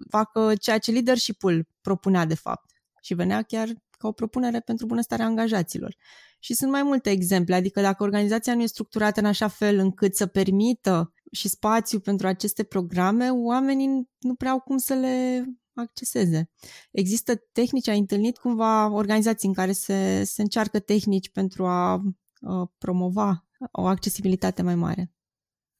[0.09, 5.25] facă ceea ce leadership-ul propunea de fapt și venea chiar ca o propunere pentru bunăstarea
[5.25, 5.95] angajaților.
[6.39, 10.15] Și sunt mai multe exemple, adică dacă organizația nu e structurată în așa fel încât
[10.15, 16.49] să permită și spațiu pentru aceste programe, oamenii nu prea au cum să le acceseze.
[16.91, 21.91] Există tehnici, ai întâlnit cumva organizații în care se, se încearcă tehnici pentru a,
[22.41, 25.11] a promova o accesibilitate mai mare?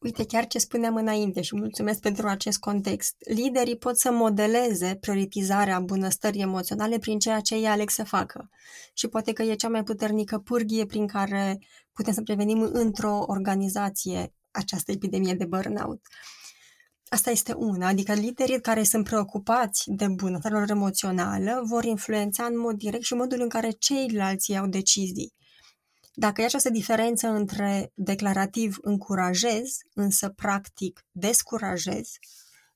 [0.03, 3.15] Uite, chiar ce spuneam înainte și mulțumesc pentru acest context.
[3.19, 8.49] Liderii pot să modeleze prioritizarea bunăstării emoționale prin ceea ce ei aleg să facă.
[8.93, 11.59] Și poate că e cea mai puternică pârghie prin care
[11.91, 16.01] putem să prevenim într-o organizație această epidemie de burnout.
[17.13, 22.59] Asta este una, adică liderii care sunt preocupați de bunăstarea lor emoțională vor influența în
[22.59, 25.33] mod direct și modul în care ceilalți iau decizii.
[26.13, 32.09] Dacă e această diferență între declarativ încurajez, însă practic descurajez,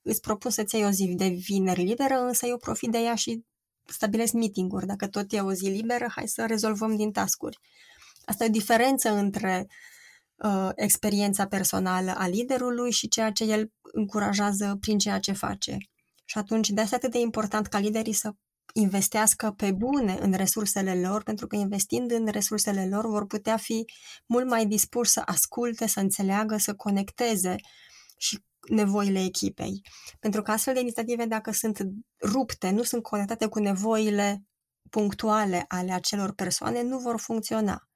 [0.02, 3.44] îți propun să-ți iei o zi de vineri liberă, însă eu profit de ea și
[3.84, 4.86] stabilesc meeting-uri.
[4.86, 7.58] Dacă tot e o zi liberă, hai să rezolvăm din tascuri.
[8.24, 9.74] Asta e o diferență între uh,
[10.74, 15.76] experiența personală a liderului și ceea ce el încurajează prin ceea ce face.
[16.24, 18.32] Și atunci, de asta atât de important ca liderii să
[18.72, 23.84] investească pe bune în resursele lor, pentru că investind în resursele lor vor putea fi
[24.26, 27.54] mult mai dispuși să asculte, să înțeleagă, să conecteze
[28.16, 29.80] și nevoile echipei.
[30.20, 31.78] Pentru că astfel de inițiative, dacă sunt
[32.22, 34.42] rupte, nu sunt conectate cu nevoile
[34.90, 37.88] punctuale ale acelor persoane, nu vor funcționa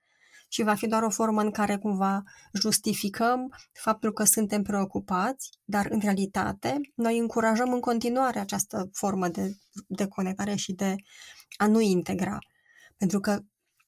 [0.52, 5.86] și va fi doar o formă în care cumva justificăm faptul că suntem preocupați, dar
[5.90, 10.94] în realitate noi încurajăm în continuare această formă de, de conectare și de
[11.56, 12.38] a nu integra.
[12.96, 13.40] Pentru că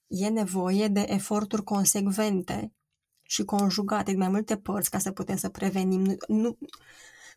[0.07, 2.73] e nevoie de eforturi consecvente
[3.21, 6.01] și conjugate de mai multe părți ca să putem să prevenim.
[6.03, 6.57] Nu, nu,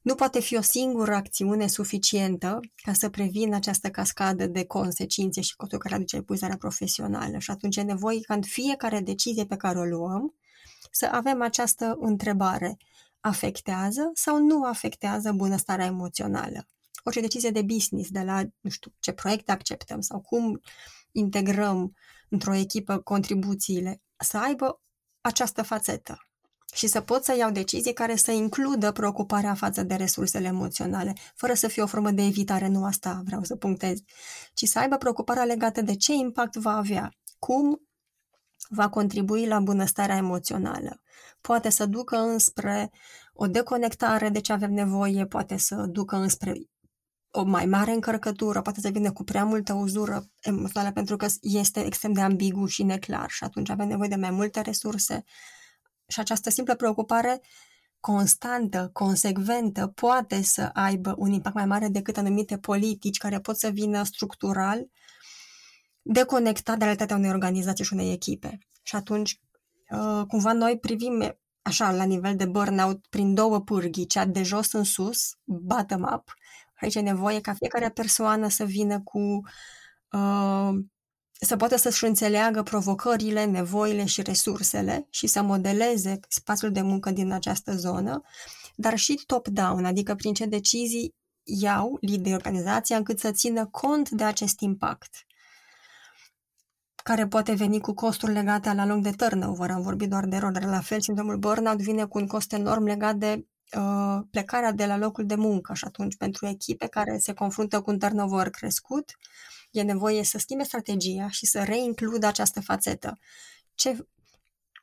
[0.03, 5.57] nu poate fi o singură acțiune suficientă ca să prevină această cascadă de consecințe și
[5.57, 7.39] costul care aduce epuizarea profesională.
[7.39, 10.35] Și atunci e nevoie ca în fiecare decizie pe care o luăm
[10.91, 12.77] să avem această întrebare.
[13.21, 16.67] Afectează sau nu afectează bunăstarea emoțională?
[17.05, 20.61] Orice decizie de business, de la, nu știu, ce proiecte acceptăm sau cum
[21.13, 21.97] integrăm
[22.29, 24.81] într-o echipă contribuțiile, să aibă
[25.21, 26.26] această fațetă
[26.77, 31.55] și să pot să iau decizii care să includă preocuparea față de resursele emoționale, fără
[31.55, 33.99] să fie o formă de evitare, nu asta vreau să punctez,
[34.55, 37.81] ci să aibă preocuparea legată de ce impact va avea, cum
[38.69, 41.01] va contribui la bunăstarea emoțională.
[41.41, 42.91] Poate să ducă înspre
[43.33, 46.53] o deconectare de ce avem nevoie, poate să ducă înspre
[47.31, 51.85] o mai mare încărcătură, poate să vină cu prea multă uzură emoțională pentru că este
[51.85, 55.25] extrem de ambigu și neclar și atunci avem nevoie de mai multe resurse.
[56.09, 57.41] Și această simplă preocupare
[58.01, 63.69] constantă, consecventă, poate să aibă un impact mai mare decât anumite politici care pot să
[63.69, 64.87] vină structural
[66.03, 68.59] deconectat de realitatea unei organizații și unei echipe.
[68.83, 69.41] Și atunci,
[69.91, 74.73] uh, cumva, noi privim așa, la nivel de burnout, prin două pârghii, cea de jos
[74.73, 76.35] în sus, bottom-up.
[76.81, 79.41] Aici e nevoie ca fiecare persoană să vină cu
[80.11, 80.71] uh,
[81.41, 87.33] să poată să-și înțeleagă provocările, nevoile și resursele și să modeleze spațiul de muncă din
[87.33, 88.23] această zonă,
[88.75, 94.25] dar și top-down, adică prin ce decizii iau liderii organizația încât să țină cont de
[94.25, 95.27] acest impact
[97.07, 99.71] care poate veni cu costuri legate la lung de turnover.
[99.71, 103.17] Am vorbit doar de erori, la fel sindromul burnout vine cu un cost enorm legat
[103.17, 107.81] de uh, plecarea de la locul de muncă și atunci pentru echipe care se confruntă
[107.81, 109.17] cu un turnover crescut,
[109.79, 113.19] e nevoie să schimbe strategia și să reincludă această fațetă.
[113.75, 114.07] Ce,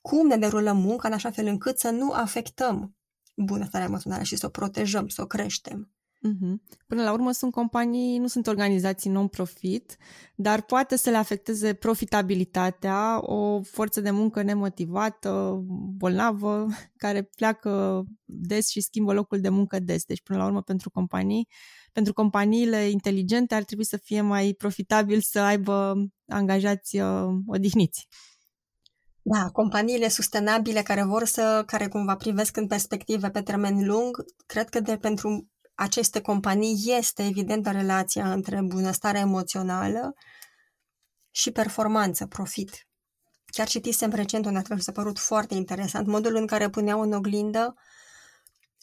[0.01, 2.95] cum ne derulăm munca în așa fel încât să nu afectăm
[3.35, 5.92] bunăstarea emoțională și să o protejăm, să o creștem.
[6.23, 6.61] Mm-hmm.
[6.87, 9.97] Până la urmă sunt companii, nu sunt organizații non-profit,
[10.35, 15.63] dar poate să le afecteze profitabilitatea, o forță de muncă nemotivată,
[15.97, 16.67] bolnavă,
[17.03, 20.05] care pleacă des și schimbă locul de muncă des.
[20.05, 21.47] Deci, până la urmă, pentru companii,
[21.91, 25.95] pentru companiile inteligente ar trebui să fie mai profitabil să aibă
[26.27, 28.07] angajați uh, odihniți.
[29.25, 34.69] Da, companiile sustenabile care vor să, care cumva privesc în perspective pe termen lung, cred
[34.69, 40.15] că de pentru aceste companii este evidentă relația între bunăstare emoțională
[41.31, 42.87] și performanță, profit.
[43.45, 47.11] Chiar citisem recent un articol și s-a părut foarte interesant, modul în care puneau în
[47.11, 47.75] oglindă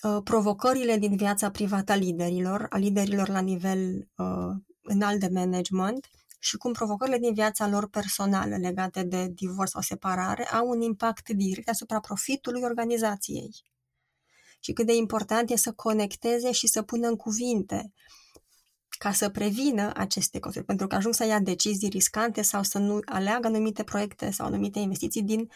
[0.03, 6.07] uh, provocările din viața privată a liderilor, a liderilor la nivel uh, înalt de management
[6.39, 11.29] și cum provocările din viața lor personală legate de divorț sau separare au un impact
[11.29, 13.70] direct asupra profitului organizației
[14.61, 17.93] și cât de important e să conecteze și să pună în cuvinte
[18.99, 22.99] ca să prevină aceste costuri, pentru că ajung să ia decizii riscante sau să nu
[23.05, 25.49] aleagă anumite proiecte sau anumite investiții din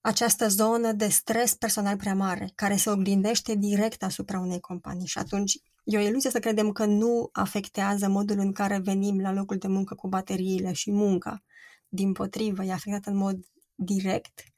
[0.00, 5.18] această zonă de stres personal prea mare, care se oglindește direct asupra unei companii și
[5.18, 9.56] atunci e o iluzie să credem că nu afectează modul în care venim la locul
[9.56, 11.42] de muncă cu bateriile și munca.
[11.88, 13.38] Din potrivă, e afectat în mod
[13.74, 14.51] direct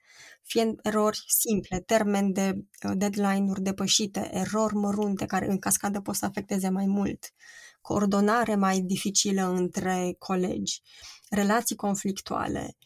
[0.47, 6.25] fie erori simple, termen de uh, deadline-uri depășite, erori mărunte care în cascadă pot să
[6.25, 7.33] afecteze mai mult,
[7.81, 10.83] coordonare mai dificilă între colegi,
[11.31, 12.77] relații conflictuale.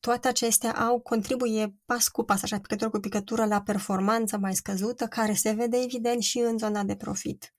[0.00, 5.06] Toate acestea au contribuie pas cu pas, așa picătură cu picătură, la performanța mai scăzută,
[5.06, 7.54] care se vede evident și în zona de profit.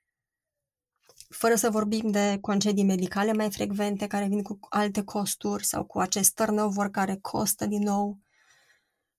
[1.30, 6.00] Fără să vorbim de concedii medicale mai frecvente care vin cu alte costuri sau cu
[6.00, 8.20] acest turnover care costă din nou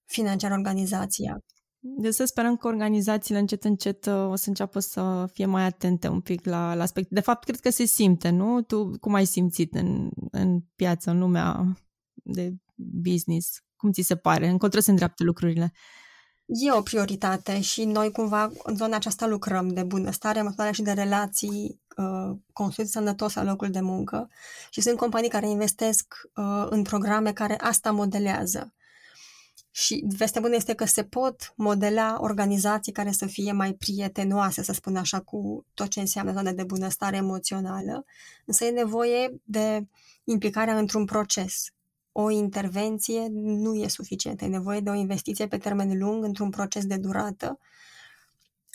[0.07, 1.37] financiar organizația.
[1.79, 6.07] Deci să sperăm că organizațiile încet, încet uh, o să înceapă să fie mai atente
[6.07, 7.09] un pic la, la aspect.
[7.09, 8.61] De fapt, cred că se simte, nu?
[8.61, 11.77] Tu cum ai simțit în, în piață, în lumea
[12.13, 13.63] de business?
[13.75, 14.47] Cum ți se pare?
[14.47, 15.73] Încotro se îndreaptă lucrurile?
[16.45, 20.91] E o prioritate și noi cumva în zona aceasta lucrăm de bunăstare emoțională și de
[20.91, 24.29] relații uh, construite sănătos la locul de muncă
[24.69, 28.73] și sunt companii care investesc uh, în programe care asta modelează.
[29.77, 34.73] Și vestea bună este că se pot modela organizații care să fie mai prietenoase, să
[34.73, 38.05] spun așa, cu tot ce înseamnă zona de bunăstare emoțională,
[38.45, 39.87] însă e nevoie de
[40.23, 41.73] implicarea într-un proces.
[42.11, 46.85] O intervenție nu e suficientă, e nevoie de o investiție pe termen lung într-un proces
[46.85, 47.59] de durată,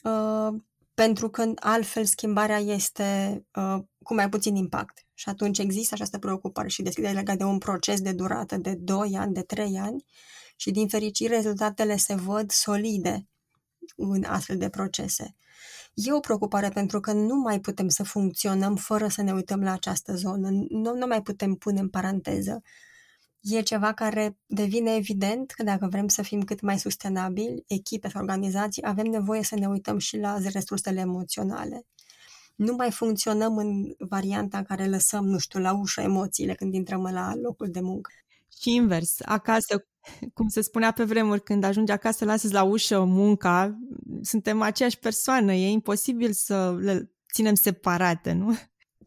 [0.05, 0.61] uh,
[0.95, 5.07] pentru că altfel schimbarea este uh, cu mai puțin impact.
[5.15, 9.17] Și atunci există această preocupare și deschidere legată de un proces de durată de 2
[9.17, 10.05] ani, de 3 ani,
[10.63, 13.29] și din fericire rezultatele se văd solide
[13.97, 15.37] în astfel de procese.
[15.95, 19.73] E o preocupare pentru că nu mai putem să funcționăm fără să ne uităm la
[19.73, 20.49] această zonă.
[20.69, 22.63] Nu, nu mai putem pune în paranteză.
[23.41, 28.21] E ceva care devine evident că dacă vrem să fim cât mai sustenabili, echipe sau
[28.21, 31.87] organizații, avem nevoie să ne uităm și la resursele emoționale.
[32.55, 37.03] Nu mai funcționăm în varianta în care lăsăm, nu știu, la ușă emoțiile când intrăm
[37.03, 38.11] la locul de muncă.
[38.63, 39.87] Și invers, acasă
[40.35, 43.79] cum se spunea pe vremuri, când ajungi acasă, lasă la ușă munca,
[44.23, 48.57] suntem aceeași persoană, e imposibil să le ținem separate, nu?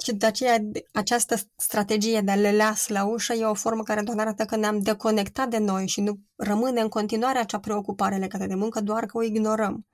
[0.04, 0.58] Și de aceea
[0.94, 4.56] această strategie de a le las la ușă e o formă care doar arată că
[4.56, 9.06] ne-am deconectat de noi și nu rămâne în continuare acea preocupare legată de muncă, doar
[9.06, 9.86] că o ignorăm.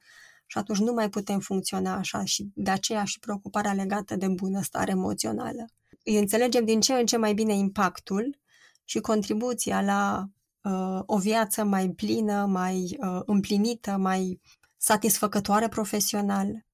[0.45, 4.91] și atunci nu mai putem funcționa așa și de aceea și preocuparea legată de bunăstare
[4.91, 5.65] emoțională.
[6.03, 8.40] Îi înțelegem din ce în ce mai bine impactul
[8.83, 10.29] și contribuția la
[10.61, 14.41] uh, o viață mai plină, mai uh, împlinită, mai
[14.77, 16.65] satisfăcătoare profesional.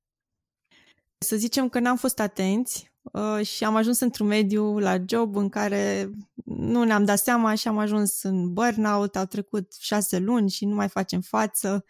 [1.18, 5.50] Să zicem că n-am fost atenți uh, și am ajuns într-un mediu la job în
[5.50, 6.10] care
[6.46, 10.76] nu ne-am dat seama și am ajuns în burnout, au trecut șase luni și nu
[10.76, 11.86] mai facem față.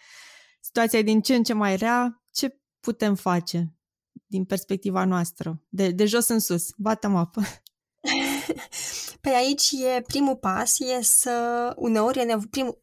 [0.59, 2.21] Situația e din ce în ce mai rea.
[2.31, 3.73] Ce putem face
[4.25, 5.61] din perspectiva noastră?
[5.69, 7.35] De, de jos în sus, bottom up.
[9.21, 12.81] Păi aici e primul pas, e să uneori e nevo- primul,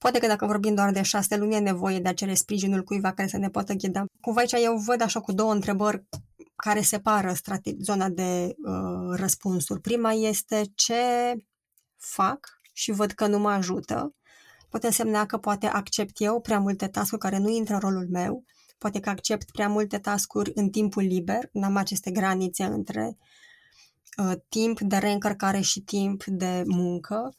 [0.00, 3.12] Poate că dacă vorbim doar de șase luni, e nevoie de a cere sprijinul cuiva
[3.12, 4.04] care să ne poată ghida.
[4.20, 6.04] Cumva aici eu văd așa cu două întrebări
[6.56, 9.80] care separă strate- zona de uh, răspunsuri.
[9.80, 11.34] Prima este ce
[11.96, 14.14] fac și văd că nu mă ajută.
[14.68, 18.44] Poate însemna că poate accept eu prea multe tascuri care nu intră în rolul meu,
[18.78, 23.16] poate că accept prea multe tascuri în timpul liber, n-am aceste granițe între
[24.16, 27.34] uh, timp de reîncărcare și timp de muncă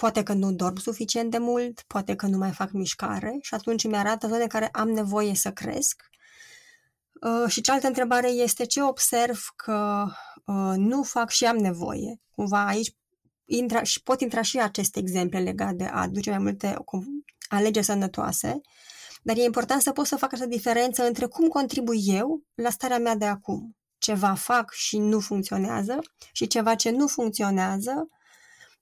[0.00, 3.84] Poate că nu dorm suficient de mult, poate că nu mai fac mișcare și atunci
[3.84, 6.02] mi arată zone care am nevoie să cresc.
[7.20, 10.06] Uh, și cealaltă întrebare este ce observ că
[10.44, 12.20] uh, nu fac și am nevoie.
[12.30, 12.94] Cumva aici
[13.44, 16.76] intra, și pot intra și aceste exemple legate de a aduce mai multe
[17.48, 18.60] alegeri sănătoase,
[19.22, 22.98] dar e important să pot să fac această diferență între cum contribui eu la starea
[22.98, 23.76] mea de acum.
[24.00, 25.98] Ceva fac și nu funcționează
[26.32, 28.08] și ceva ce nu funcționează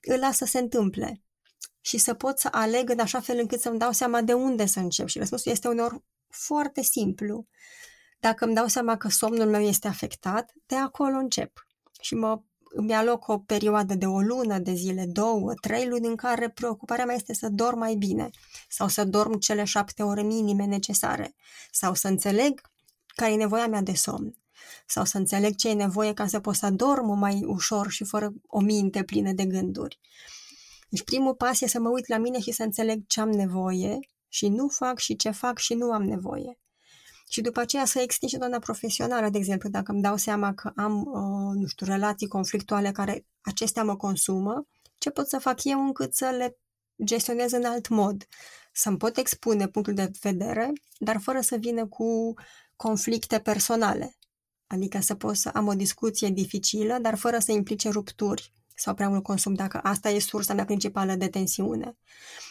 [0.01, 1.21] îl las să se întâmple
[1.81, 4.79] și să pot să aleg în așa fel încât să-mi dau seama de unde să
[4.79, 5.07] încep.
[5.07, 7.47] Și răspunsul este uneori foarte simplu.
[8.19, 11.67] Dacă îmi dau seama că somnul meu este afectat, de acolo încep.
[12.01, 12.41] Și mă
[12.71, 17.05] îmi aloc o perioadă de o lună, de zile, două, trei luni în care preocuparea
[17.05, 18.29] mea este să dorm mai bine
[18.69, 21.35] sau să dorm cele șapte ore minime necesare
[21.71, 22.61] sau să înțeleg
[23.05, 24.35] care e nevoia mea de somn
[24.87, 28.33] sau să înțeleg ce e nevoie ca să pot să dorm mai ușor și fără
[28.47, 29.99] o minte plină de gânduri.
[30.89, 33.99] Deci primul pas e să mă uit la mine și să înțeleg ce am nevoie
[34.27, 36.59] și nu fac și ce fac și nu am nevoie.
[37.29, 40.71] Și după aceea să extind și doamna profesională, de exemplu, dacă îmi dau seama că
[40.75, 45.79] am, uh, nu știu, relații conflictuale care acestea mă consumă, ce pot să fac eu
[45.79, 46.57] încât să le
[47.03, 48.27] gestionez în alt mod?
[48.73, 52.33] Să-mi pot expune punctul de vedere, dar fără să vină cu
[52.75, 54.17] conflicte personale.
[54.71, 59.09] Adică să pot să am o discuție dificilă, dar fără să implice rupturi sau prea
[59.09, 61.97] mult consum, dacă asta e sursa mea principală de tensiune.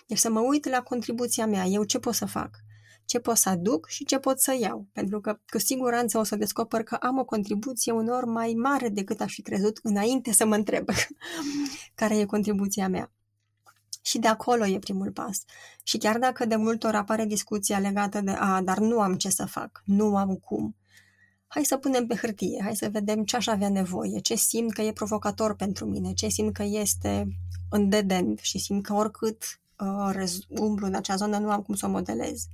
[0.07, 2.51] Deci să mă uit la contribuția mea, eu ce pot să fac,
[3.05, 4.87] ce pot să aduc și ce pot să iau.
[4.93, 9.21] Pentru că cu siguranță o să descoper că am o contribuție unor mai mare decât
[9.21, 10.89] aș fi crezut înainte să mă întreb
[11.95, 13.13] care e contribuția mea.
[14.03, 15.45] Și de acolo e primul pas.
[15.83, 19.29] Și chiar dacă de multe ori apare discuția legată de a, dar nu am ce
[19.29, 20.77] să fac, nu am cum,
[21.49, 24.83] hai să punem pe hârtie, hai să vedem ce aș avea nevoie, ce simt că
[24.83, 27.29] e provocator pentru mine, ce simt că este
[27.71, 31.75] în dead end și simt că oricât uh, umblu în acea zonă nu am cum
[31.75, 32.47] să o modelez.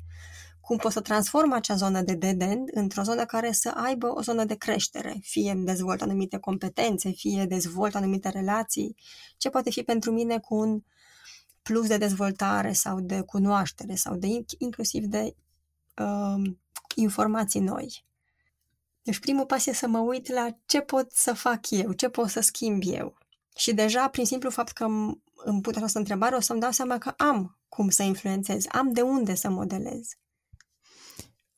[0.61, 4.21] Cum pot să transform acea zonă de dead end într-o zonă care să aibă o
[4.21, 8.97] zonă de creștere, fie dezvolt anumite competențe, fie dezvolt anumite relații,
[9.37, 10.83] ce poate fi pentru mine cu un
[11.63, 15.35] plus de dezvoltare sau de cunoaștere sau de inclusiv de
[15.99, 16.51] uh,
[16.95, 18.05] informații noi.
[19.05, 22.29] Deci primul pas e să mă uit la ce pot să fac eu, ce pot
[22.29, 23.19] să schimb eu.
[23.57, 24.85] Și deja, prin simplu fapt că
[25.35, 29.01] îmi put această întrebare, o să-mi dau seama că am cum să influențez, am de
[29.01, 30.09] unde să modelez.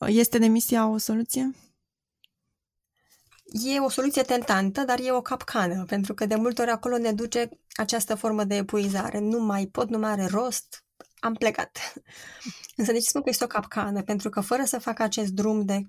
[0.06, 1.54] Este demisia o soluție?
[3.44, 7.12] E o soluție tentantă, dar e o capcană, pentru că de multe ori acolo ne
[7.12, 9.18] duce această formă de epuizare.
[9.18, 10.84] Nu mai pot, nu mai are rost,
[11.18, 11.92] am plecat.
[12.76, 14.02] Însă de ce spun că este o capcană?
[14.02, 15.86] Pentru că fără să fac acest drum de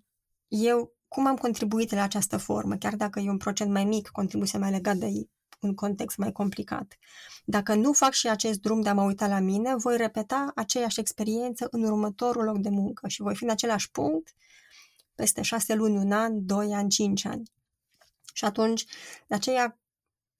[0.47, 4.59] eu cum am contribuit la această formă, chiar dacă e un procent mai mic, contribuția
[4.59, 5.27] mea legat de
[5.59, 6.97] un context mai complicat.
[7.45, 10.99] Dacă nu fac și acest drum de a mă uita la mine, voi repeta aceeași
[10.99, 14.33] experiență în următorul loc de muncă și voi fi în același punct
[15.15, 17.51] peste șase luni, un an, doi ani, cinci ani.
[18.33, 18.85] Și atunci,
[19.27, 19.79] de aceea,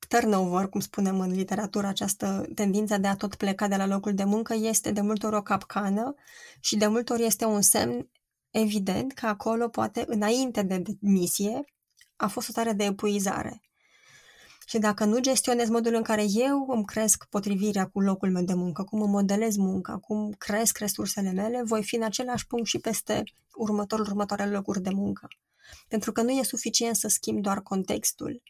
[0.08, 4.24] turnover, cum spunem în literatură, această tendință de a tot pleca de la locul de
[4.24, 6.16] muncă este de multe ori o capcană
[6.60, 8.10] și de multe ori este un semn
[8.60, 11.64] evident că acolo, poate, înainte de misie,
[12.16, 13.62] a fost o stare de epuizare.
[14.68, 18.54] Și dacă nu gestionez modul în care eu îmi cresc potrivirea cu locul meu de
[18.54, 22.80] muncă, cum îmi modelez munca, cum cresc resursele mele, voi fi în același punct și
[22.80, 25.28] peste următorul, următoarele locuri de muncă.
[25.88, 28.42] Pentru că nu e suficient să schimb doar contextul,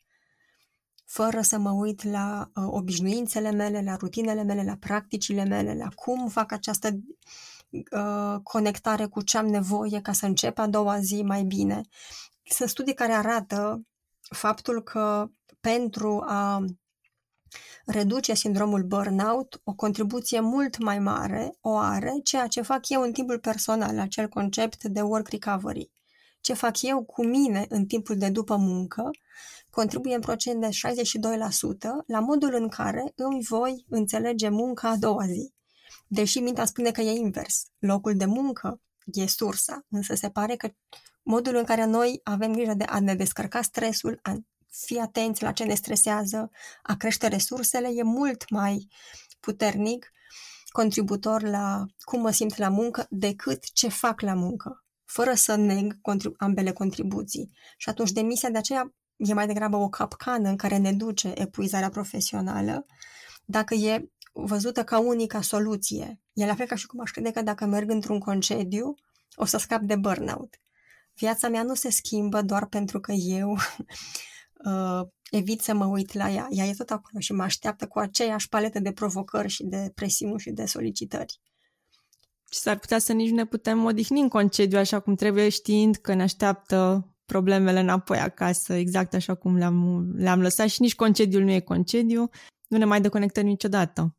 [1.05, 5.88] fără să mă uit la uh, obișnuințele mele, la rutinele mele, la practicile mele, la
[5.95, 6.99] cum fac această
[7.70, 11.82] uh, conectare cu ce am nevoie ca să încep a doua zi mai bine.
[12.43, 13.82] Sunt studii care arată
[14.30, 15.28] faptul că
[15.59, 16.65] pentru a
[17.86, 23.11] reduce sindromul burnout, o contribuție mult mai mare o are ceea ce fac eu în
[23.11, 25.91] timpul personal, acel concept de work recovery.
[26.41, 29.09] Ce fac eu cu mine în timpul de după muncă
[29.70, 30.70] contribuie în procent de 62%
[32.05, 35.57] la modul în care îmi voi înțelege munca a doua zi.
[36.08, 37.66] Deși mintea spune că e invers.
[37.80, 40.70] Locul de muncă e sursa, însă se pare că
[41.24, 44.38] modul în care noi avem grijă de a ne descărca stresul, a
[44.70, 46.51] fi atenți la ce ne stresează,
[46.84, 48.88] a crește resursele, e mult mai
[49.39, 50.12] puternic
[50.72, 55.99] contributor la cum mă simt la muncă decât ce fac la muncă, fără să neg
[56.38, 57.51] ambele contribuții.
[57.78, 61.89] Și atunci demisia de aceea e mai degrabă o capcană în care ne duce epuizarea
[61.89, 62.86] profesională,
[63.45, 64.10] dacă e
[64.45, 66.19] văzută ca unica soluție.
[66.33, 68.95] E la fel ca și cum aș crede că dacă merg într-un concediu,
[69.35, 70.59] o să scap de burnout.
[71.15, 73.51] Viața mea nu se schimbă doar pentru că eu
[74.65, 76.47] uh, evit să mă uit la ea.
[76.49, 80.39] Ea e tot acolo și mă așteaptă cu aceeași paletă de provocări și de presiuni
[80.39, 81.39] și de solicitări.
[82.51, 85.95] Și s-ar putea să nici nu ne putem odihni în concediu așa cum trebuie, știind
[85.95, 91.43] că ne așteaptă problemele înapoi acasă, exact așa cum le-am, le-am lăsat și nici concediul
[91.43, 92.29] nu e concediu,
[92.67, 94.15] nu ne mai deconectăm niciodată.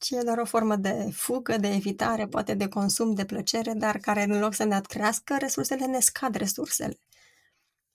[0.00, 3.98] Ci e doar o formă de fugă, de evitare, poate de consum, de plăcere, dar
[3.98, 6.98] care în loc să ne crească, resursele ne scad resursele.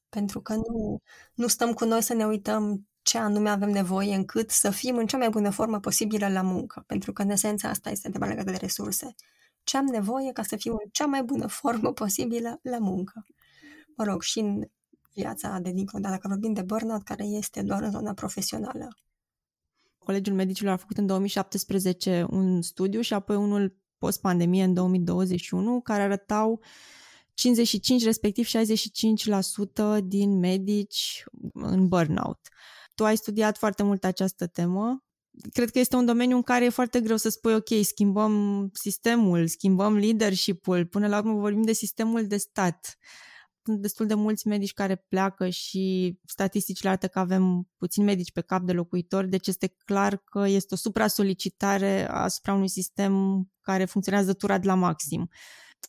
[0.10, 1.02] Pentru că nu,
[1.34, 5.06] nu stăm cu noi să ne uităm ce anume avem nevoie încât să fim în
[5.08, 6.84] cea mai bună formă posibilă la muncă.
[6.88, 9.16] Pentru că în esența asta este întrebarea legată de resurse.
[9.64, 13.26] Ce am nevoie ca să fiu în cea mai bună formă posibilă la muncă
[13.96, 14.64] mă rog, și în
[15.14, 18.90] viața de dincolo, dar dacă vorbim de burnout, care este doar în zona profesională.
[20.06, 26.02] Colegiul Medicilor a făcut în 2017 un studiu și apoi unul post-pandemie în 2021, care
[26.02, 26.62] arătau
[27.34, 28.52] 55, respectiv 65%
[30.04, 32.40] din medici în burnout.
[32.96, 35.04] Tu ai studiat foarte mult această temă.
[35.54, 39.48] Cred că este un domeniu în care e foarte greu să spui, ok, schimbăm sistemul,
[39.48, 43.34] schimbăm leadership-ul, până la urmă vorbim de sistemul de stat sunt
[43.66, 48.62] destul de mulți medici care pleacă și statisticile arată că avem puțini medici pe cap
[48.62, 54.64] de locuitori, deci este clar că este o supra-solicitare asupra unui sistem care funcționează turat
[54.64, 55.30] la maxim.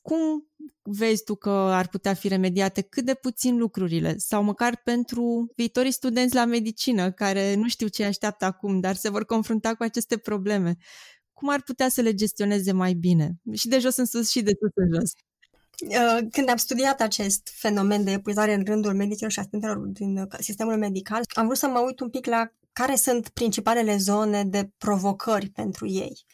[0.03, 0.47] Cum
[0.83, 5.91] vezi tu că ar putea fi remediate cât de puțin lucrurile sau măcar pentru viitorii
[5.91, 10.16] studenți la medicină care nu știu ce așteaptă acum, dar se vor confrunta cu aceste
[10.16, 10.77] probleme?
[11.33, 13.41] Cum ar putea să le gestioneze mai bine?
[13.53, 15.12] Și de jos în sus și de sus în jos.
[15.85, 20.27] Uh, când am studiat acest fenomen de epuizare în rândul medicilor și asistentelor din uh,
[20.39, 24.70] sistemul medical, am vrut să mă uit un pic la care sunt principalele zone de
[24.79, 26.24] provocări pentru ei.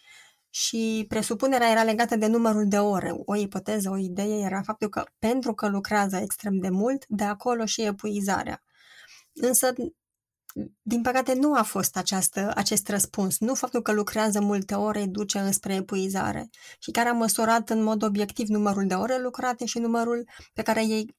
[0.51, 3.12] Și presupunerea era legată de numărul de ore.
[3.24, 7.64] O ipoteză, o idee era faptul că pentru că lucrează extrem de mult, de acolo
[7.64, 8.62] și epuizarea.
[9.32, 9.72] Însă
[10.82, 13.38] din păcate, nu a fost această, acest răspuns.
[13.38, 16.50] Nu faptul că lucrează multe ore îi duce înspre epuizare.
[16.78, 20.86] Și care a măsurat în mod obiectiv numărul de ore lucrate și numărul pe care
[20.86, 21.16] ei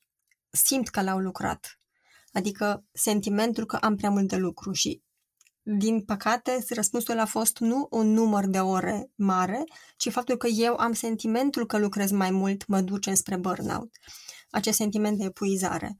[0.50, 1.78] simt că l-au lucrat.
[2.32, 5.02] Adică sentimentul că am prea mult de lucru și
[5.62, 9.64] din păcate, răspunsul a fost nu un număr de ore mare,
[9.98, 13.90] ci faptul că eu am sentimentul că lucrez mai mult mă duce spre burnout.
[14.50, 15.98] Acest sentiment de epuizare.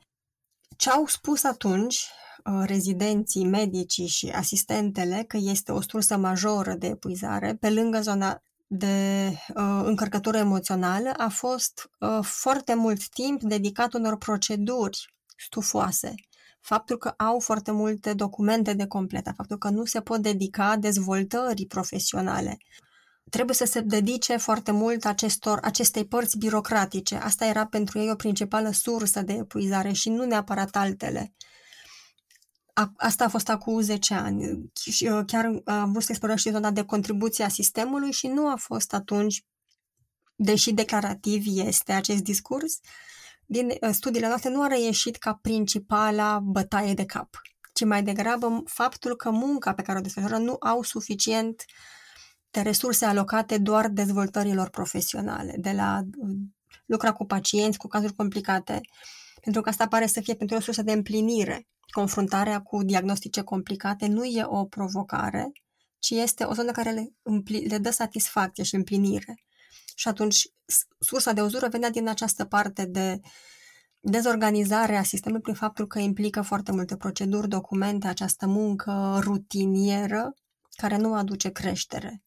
[0.78, 2.23] Ce au spus atunci Uh,
[2.66, 9.28] rezidenții, medicii și asistentele că este o sursă majoră de epuizare, pe lângă zona de
[9.56, 16.14] uh, încărcătură emoțională, a fost uh, foarte mult timp dedicat unor proceduri stufoase.
[16.62, 21.68] Faptul că au foarte multe documente de completat, faptul că nu se pot dedica dezvoltării
[21.68, 22.58] profesionale.
[23.30, 27.16] Trebuie să se dedice foarte mult acestor, acestei părți birocratice.
[27.16, 31.34] Asta era pentru ei o principală sursă de epuizare și nu neapărat altele.
[32.74, 34.72] A, asta a fost acum 10 ani.
[34.92, 38.28] Și, uh, chiar uh, am vrut să explorăm și zona de contribuție a sistemului și
[38.28, 39.46] nu a fost atunci,
[40.36, 42.80] deși declarativ este acest discurs,
[43.46, 47.30] din uh, studiile noastre nu a reieșit ca principala bătaie de cap,
[47.74, 51.66] ci mai degrabă faptul că munca pe care o desfășoară nu au suficient
[52.52, 56.02] de resurse alocate doar dezvoltărilor profesionale, de la
[56.86, 58.82] lucra cu pacienți, cu cazuri complicate,
[59.44, 64.08] pentru că asta pare să fie pentru o sursă de împlinire confruntarea cu diagnostice complicate
[64.08, 65.52] nu e o provocare,
[66.00, 69.44] ci este o zonă care le, împli, le dă satisfacție și împlinire.
[69.96, 70.48] Și atunci
[71.00, 73.20] sursa de uzură venea din această parte de
[74.00, 80.34] dezorganizare a sistemului prin faptul că implică foarte multe proceduri, documente, această muncă rutinieră
[80.76, 82.22] care nu aduce creștere.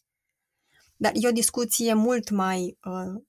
[0.97, 3.23] Dar e o discuție mult mai uh,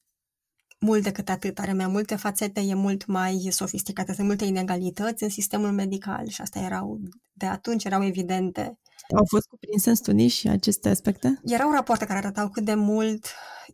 [0.79, 5.29] mult decât atât, are mai multe fațete, e mult mai sofisticată, sunt multe inegalități în
[5.29, 6.99] sistemul medical și asta erau,
[7.33, 8.79] de atunci erau evidente.
[9.15, 11.39] Au fost cuprinse în studii și aceste aspecte?
[11.43, 13.25] Erau rapoarte care arătau cât de mult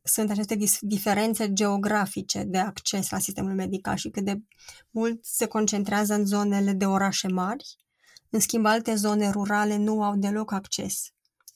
[0.03, 4.41] sunt aceste diferențe geografice de acces la sistemul medical și cât de
[4.89, 7.77] mult se concentrează în zonele de orașe mari.
[8.29, 11.03] În schimb, alte zone rurale nu au deloc acces.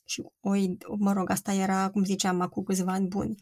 [0.05, 0.51] Și, o,
[0.97, 3.35] mă rog, asta era, cum ziceam, acum câțiva ani buni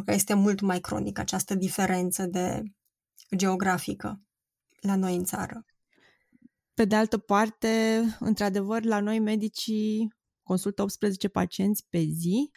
[0.00, 2.62] că este mult mai cronică această diferență de
[3.36, 4.20] geografică
[4.80, 5.64] la noi în țară.
[6.74, 12.50] Pe de altă parte, într-adevăr, la noi medicii consultă 18 pacienți pe zi,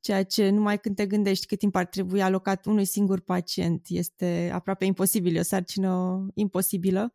[0.00, 4.50] ceea ce numai când te gândești cât timp ar trebui alocat unui singur pacient este
[4.52, 7.12] aproape imposibil, e o sarcină imposibilă.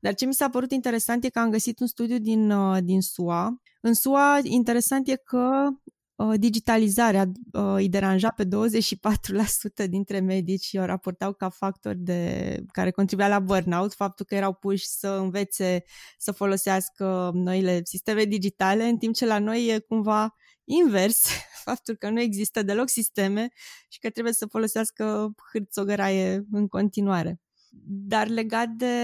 [0.00, 3.00] Dar ce mi s-a părut interesant e că am găsit un studiu din, uh, din
[3.00, 3.60] SUA.
[3.80, 5.97] În SUA, interesant e că Uh,
[6.36, 12.90] digitalizarea uh, îi deranja pe 24% dintre medici și o raportau ca factor de, care
[12.90, 15.84] contribuia la burnout, faptul că erau puși să învețe
[16.18, 21.26] să folosească noile sisteme digitale, în timp ce la noi e cumva invers,
[21.64, 23.48] faptul că nu există deloc sisteme
[23.88, 27.40] și că trebuie să folosească hârțogăraie în continuare.
[27.86, 28.94] Dar legat de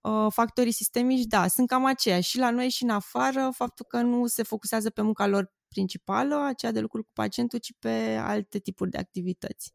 [0.00, 4.00] uh, factorii sistemici, da, sunt cam aceiași și la noi și în afară, faptul că
[4.00, 8.58] nu se focusează pe munca lor principală, aceea de lucru cu pacientul, ci pe alte
[8.58, 9.72] tipuri de activități.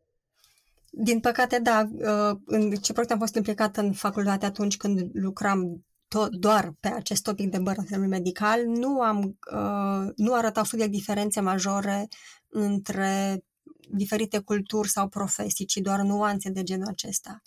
[0.92, 1.90] Din păcate, da.
[1.92, 6.88] Uh, în ce proiect am fost implicat în facultate atunci când lucram tot, doar pe
[6.88, 12.08] acest topic de bărățelul medical, nu am uh, nu arătau studii diferențe majore
[12.50, 13.44] între
[13.90, 17.42] diferite culturi sau profesii, ci doar nuanțe de genul acesta.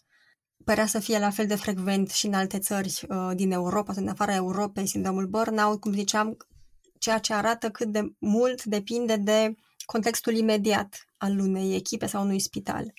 [0.64, 4.09] Părea să fie la fel de frecvent și în alte țări uh, din Europa, în
[4.09, 6.36] afara Europei, sindromul burnout, cum ziceam,
[7.03, 12.40] ceea ce arată cât de mult depinde de contextul imediat al unei echipe sau unui
[12.40, 12.92] spital.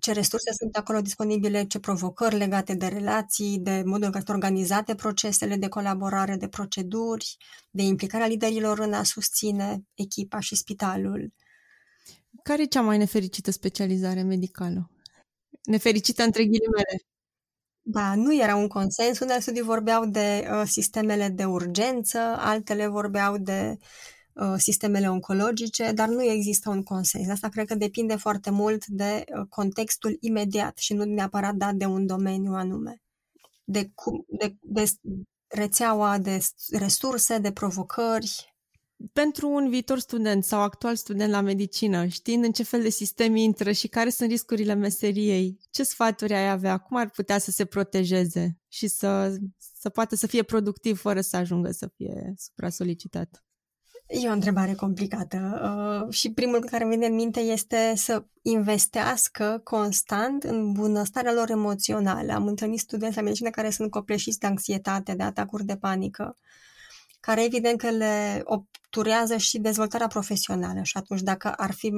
[0.00, 4.36] Ce resurse sunt acolo disponibile, ce provocări legate de relații, de modul în care sunt
[4.36, 7.36] organizate procesele de colaborare, de proceduri,
[7.70, 11.32] de implicarea liderilor în a susține echipa și spitalul.
[12.42, 14.90] Care e cea mai nefericită specializare medicală?
[15.62, 16.96] Nefericită între ghilimele.
[17.88, 19.18] Da, nu era un consens.
[19.18, 23.78] Unele studii vorbeau de uh, sistemele de urgență, altele vorbeau de
[24.32, 27.28] uh, sistemele oncologice, dar nu există un consens.
[27.28, 31.84] Asta cred că depinde foarte mult de uh, contextul imediat și nu neapărat dat de
[31.84, 33.02] un domeniu anume.
[33.64, 34.84] De, cum, de, de
[35.46, 36.38] rețeaua de
[36.70, 38.55] resurse, de provocări,
[39.12, 43.36] pentru un viitor student sau actual student la medicină, știind în ce fel de sistem
[43.36, 46.78] intră și care sunt riscurile meseriei, ce sfaturi ai avea?
[46.78, 49.36] Cum ar putea să se protejeze și să,
[49.74, 53.40] să poată să fie productiv fără să ajungă să fie supra-solicitat?
[54.08, 55.60] E o întrebare complicată
[56.06, 61.50] uh, și primul care îmi vine în minte este să investească constant în bunăstarea lor
[61.50, 62.32] emoțională.
[62.32, 66.38] Am întâlnit studenți la medicină care sunt copleșiți de anxietate, de atacuri de panică
[67.26, 70.82] care evident că le obturează și dezvoltarea profesională.
[70.82, 71.92] Și atunci dacă ar fi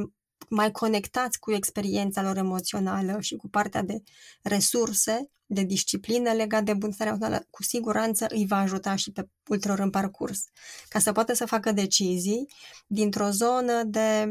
[0.49, 4.03] mai conectați cu experiența lor emoțională și cu partea de
[4.43, 9.79] resurse, de disciplină legat de bunăstarea emoțională, cu siguranță îi va ajuta și pe ulterior
[9.79, 10.45] în parcurs,
[10.89, 12.47] ca să poată să facă decizii
[12.87, 14.31] dintr-o zonă de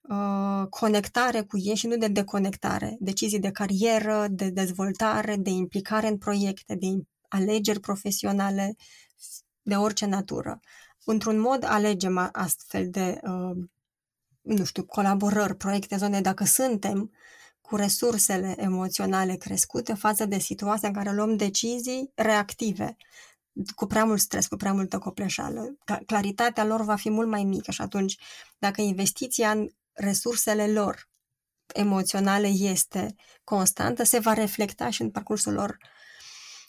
[0.00, 6.08] uh, conectare cu ei și nu de deconectare, decizii de carieră, de dezvoltare, de implicare
[6.08, 6.86] în proiecte, de
[7.28, 8.76] alegeri profesionale,
[9.66, 10.60] de orice natură.
[11.04, 13.64] Într-un mod alegem astfel de, uh,
[14.40, 17.12] nu știu, colaborări, proiecte, zone, dacă suntem
[17.60, 22.96] cu resursele emoționale crescute față de situația în care luăm decizii reactive,
[23.74, 25.76] cu prea mult stres, cu prea multă copleșală.
[26.06, 28.18] Claritatea lor va fi mult mai mică și atunci,
[28.58, 31.08] dacă investiția în resursele lor
[31.74, 33.14] emoționale este
[33.44, 35.78] constantă, se va reflecta și în parcursul lor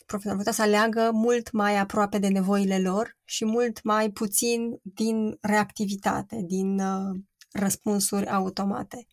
[0.07, 5.37] profesorii putea să aleagă mult mai aproape de nevoile lor și mult mai puțin din
[5.41, 7.19] reactivitate, din uh,
[7.51, 9.07] răspunsuri automate.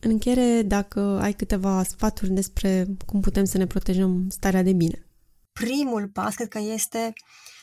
[0.00, 5.06] În încheiere, dacă ai câteva sfaturi despre cum putem să ne protejăm starea de bine.
[5.52, 7.12] Primul pas, cred că este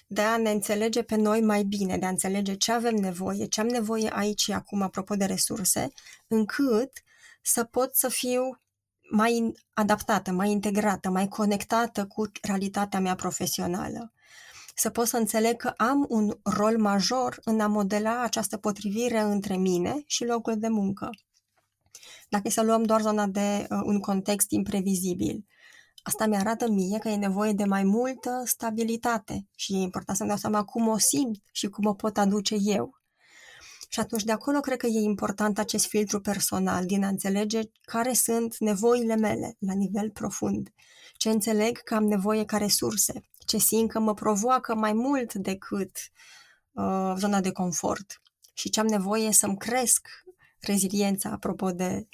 [0.08, 3.62] de a ne înțelege pe noi mai bine, de a înțelege ce avem nevoie, ce
[3.62, 5.88] am nevoie aici și acum, apropo de resurse,
[6.28, 6.91] încât
[7.41, 8.62] să pot să fiu
[9.16, 14.14] mai adaptată, mai integrată, mai conectată cu realitatea mea profesională.
[14.76, 19.55] Să pot să înțeleg că am un rol major în a modela această potrivire între
[19.55, 21.09] mine și locul de muncă.
[22.30, 25.45] Dacă să luăm doar zona de uh, un context imprevizibil,
[26.03, 30.30] asta mi arată mie că e nevoie de mai multă stabilitate și e important să-mi
[30.30, 33.03] dau seama cum o simt și cum o pot aduce eu
[33.94, 38.14] Și atunci de acolo cred că e important acest filtru personal, din a înțelege care
[38.14, 40.74] sunt nevoile mele la nivel profund.
[41.18, 45.98] Ce înțeleg că am nevoie ca resurse, ce simt că mă provoacă mai mult decât
[46.72, 48.22] uh, zona de confort
[48.54, 50.08] și ce am nevoie să-mi cresc
[50.60, 52.08] reziliența, apropo de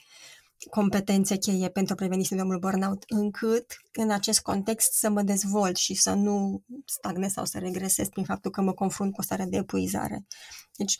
[0.69, 5.93] competențe cheie pentru a preveni sindromul burnout, încât în acest context să mă dezvolt și
[5.93, 9.57] să nu stagnez sau să regresez prin faptul că mă confrunt cu o stare de
[9.57, 10.25] epuizare.
[10.75, 10.97] Deci,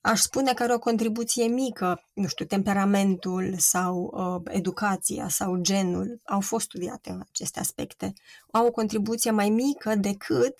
[0.00, 6.20] aș spune că are o contribuție mică, nu știu, temperamentul sau uh, educația sau genul
[6.24, 8.12] au fost studiate în aceste aspecte.
[8.50, 10.54] Au o contribuție mai mică decât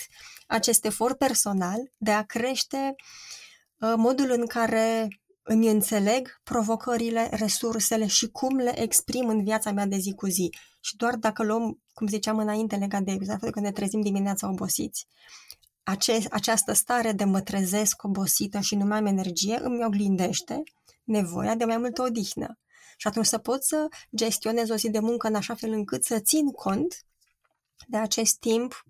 [0.46, 2.94] acest efort personal de a crește
[3.78, 5.08] uh, modul în care
[5.42, 10.50] îmi înțeleg provocările, resursele și cum le exprim în viața mea de zi cu zi.
[10.80, 15.06] Și doar dacă luăm, cum ziceam înainte, legat de faptul că ne trezim dimineața obosiți,
[15.82, 20.62] ace- această stare de mă trezesc obosită și nu mai am energie îmi oglindește
[21.04, 22.58] nevoia de mai multă odihnă.
[22.96, 26.18] Și atunci să pot să gestionez o zi de muncă în așa fel încât să
[26.18, 27.04] țin cont
[27.86, 28.84] de acest timp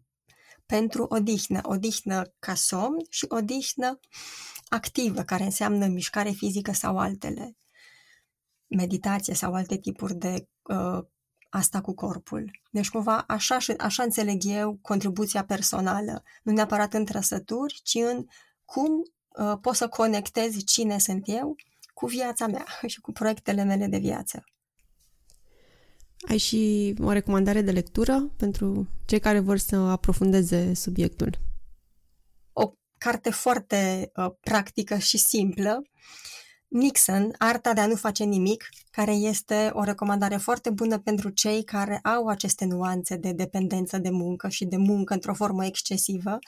[0.67, 1.61] pentru odihnă.
[1.63, 4.01] Odihnă ca somn și odihnă
[4.69, 7.57] activă, care înseamnă mișcare fizică sau altele,
[8.67, 11.05] meditație sau alte tipuri de uh,
[11.51, 12.51] asta cu corpul.
[12.71, 18.27] Deci, cumva, așa, așa înțeleg eu contribuția personală, nu neapărat în trăsături, ci în
[18.65, 18.91] cum
[19.29, 21.57] uh, pot să conectez cine sunt eu
[21.95, 24.45] cu viața mea și cu proiectele mele de viață.
[26.29, 31.39] Ai și o recomandare de lectură pentru cei care vor să aprofundeze subiectul?
[32.53, 35.83] O carte foarte uh, practică și simplă
[36.71, 41.65] Nixon, Arta de a nu face nimic, care este o recomandare foarte bună pentru cei
[41.65, 46.39] care au aceste nuanțe de dependență de muncă și de muncă într-o formă excesivă,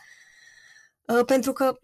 [1.06, 1.78] uh, pentru că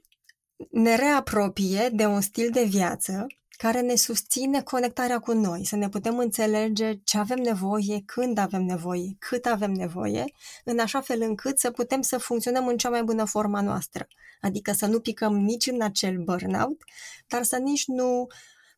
[0.70, 3.26] ne reapropie de un stil de viață
[3.58, 8.62] care ne susține conectarea cu noi, să ne putem înțelege ce avem nevoie, când avem
[8.62, 10.24] nevoie, cât avem nevoie,
[10.64, 14.06] în așa fel încât să putem să funcționăm în cea mai bună forma noastră.
[14.40, 16.82] Adică să nu picăm nici în acel burnout,
[17.26, 18.26] dar să nici nu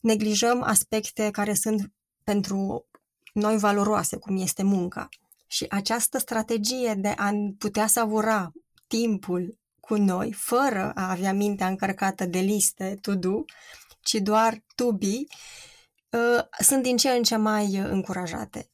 [0.00, 1.92] neglijăm aspecte care sunt
[2.24, 2.86] pentru
[3.32, 5.08] noi valoroase, cum este munca.
[5.46, 8.52] Și această strategie de a putea savura
[8.86, 13.44] timpul cu noi, fără a avea mintea încărcată de liste to-do,
[14.10, 15.26] ci doar to be,
[16.10, 18.70] uh, sunt din ce în ce mai încurajate.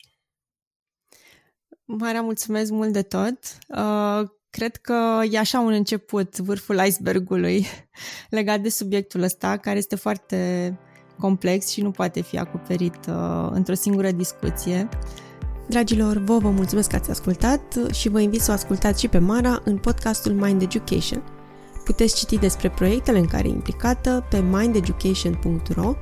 [1.85, 3.39] Marea, mulțumesc mult de tot.
[3.69, 7.67] Uh, cred că e așa un început, vârful icebergului
[8.31, 10.79] legat de subiectul ăsta, care este foarte
[11.19, 14.89] complex și nu poate fi acoperit uh, într-o singură discuție.
[15.69, 19.19] Dragilor, vă vă mulțumesc că ați ascultat și vă invit să o ascultați și pe
[19.19, 21.25] Mara în podcastul Mind Education–
[21.87, 25.95] Puteți citi despre proiectele în care e implicată pe mindeducation.ro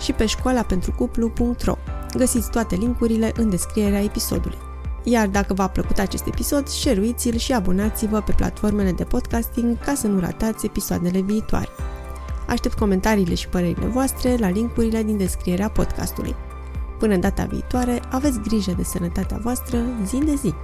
[0.00, 1.74] și pe școala pentru cuplu.ro.
[2.16, 4.58] Găsiți toate linkurile în descrierea episodului.
[5.02, 10.06] Iar dacă v-a plăcut acest episod, share-ul și abonați-vă pe platformele de podcasting ca să
[10.06, 11.68] nu ratați episoadele viitoare.
[12.48, 16.34] Aștept comentariile și părerile voastre la linkurile din descrierea podcastului.
[16.98, 20.54] Până data viitoare, aveți grijă de sănătatea voastră zi de zi.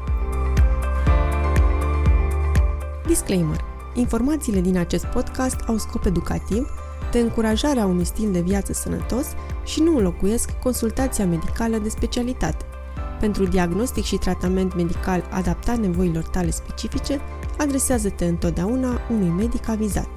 [3.06, 3.67] Disclaimer
[3.98, 6.68] Informațiile din acest podcast au scop educativ,
[7.10, 9.26] de încurajarea unui stil de viață sănătos
[9.64, 12.64] și nu înlocuiesc consultația medicală de specialitate.
[13.20, 17.20] Pentru diagnostic și tratament medical adaptat nevoilor tale specifice,
[17.58, 20.08] adresează-te întotdeauna unui medic avizat.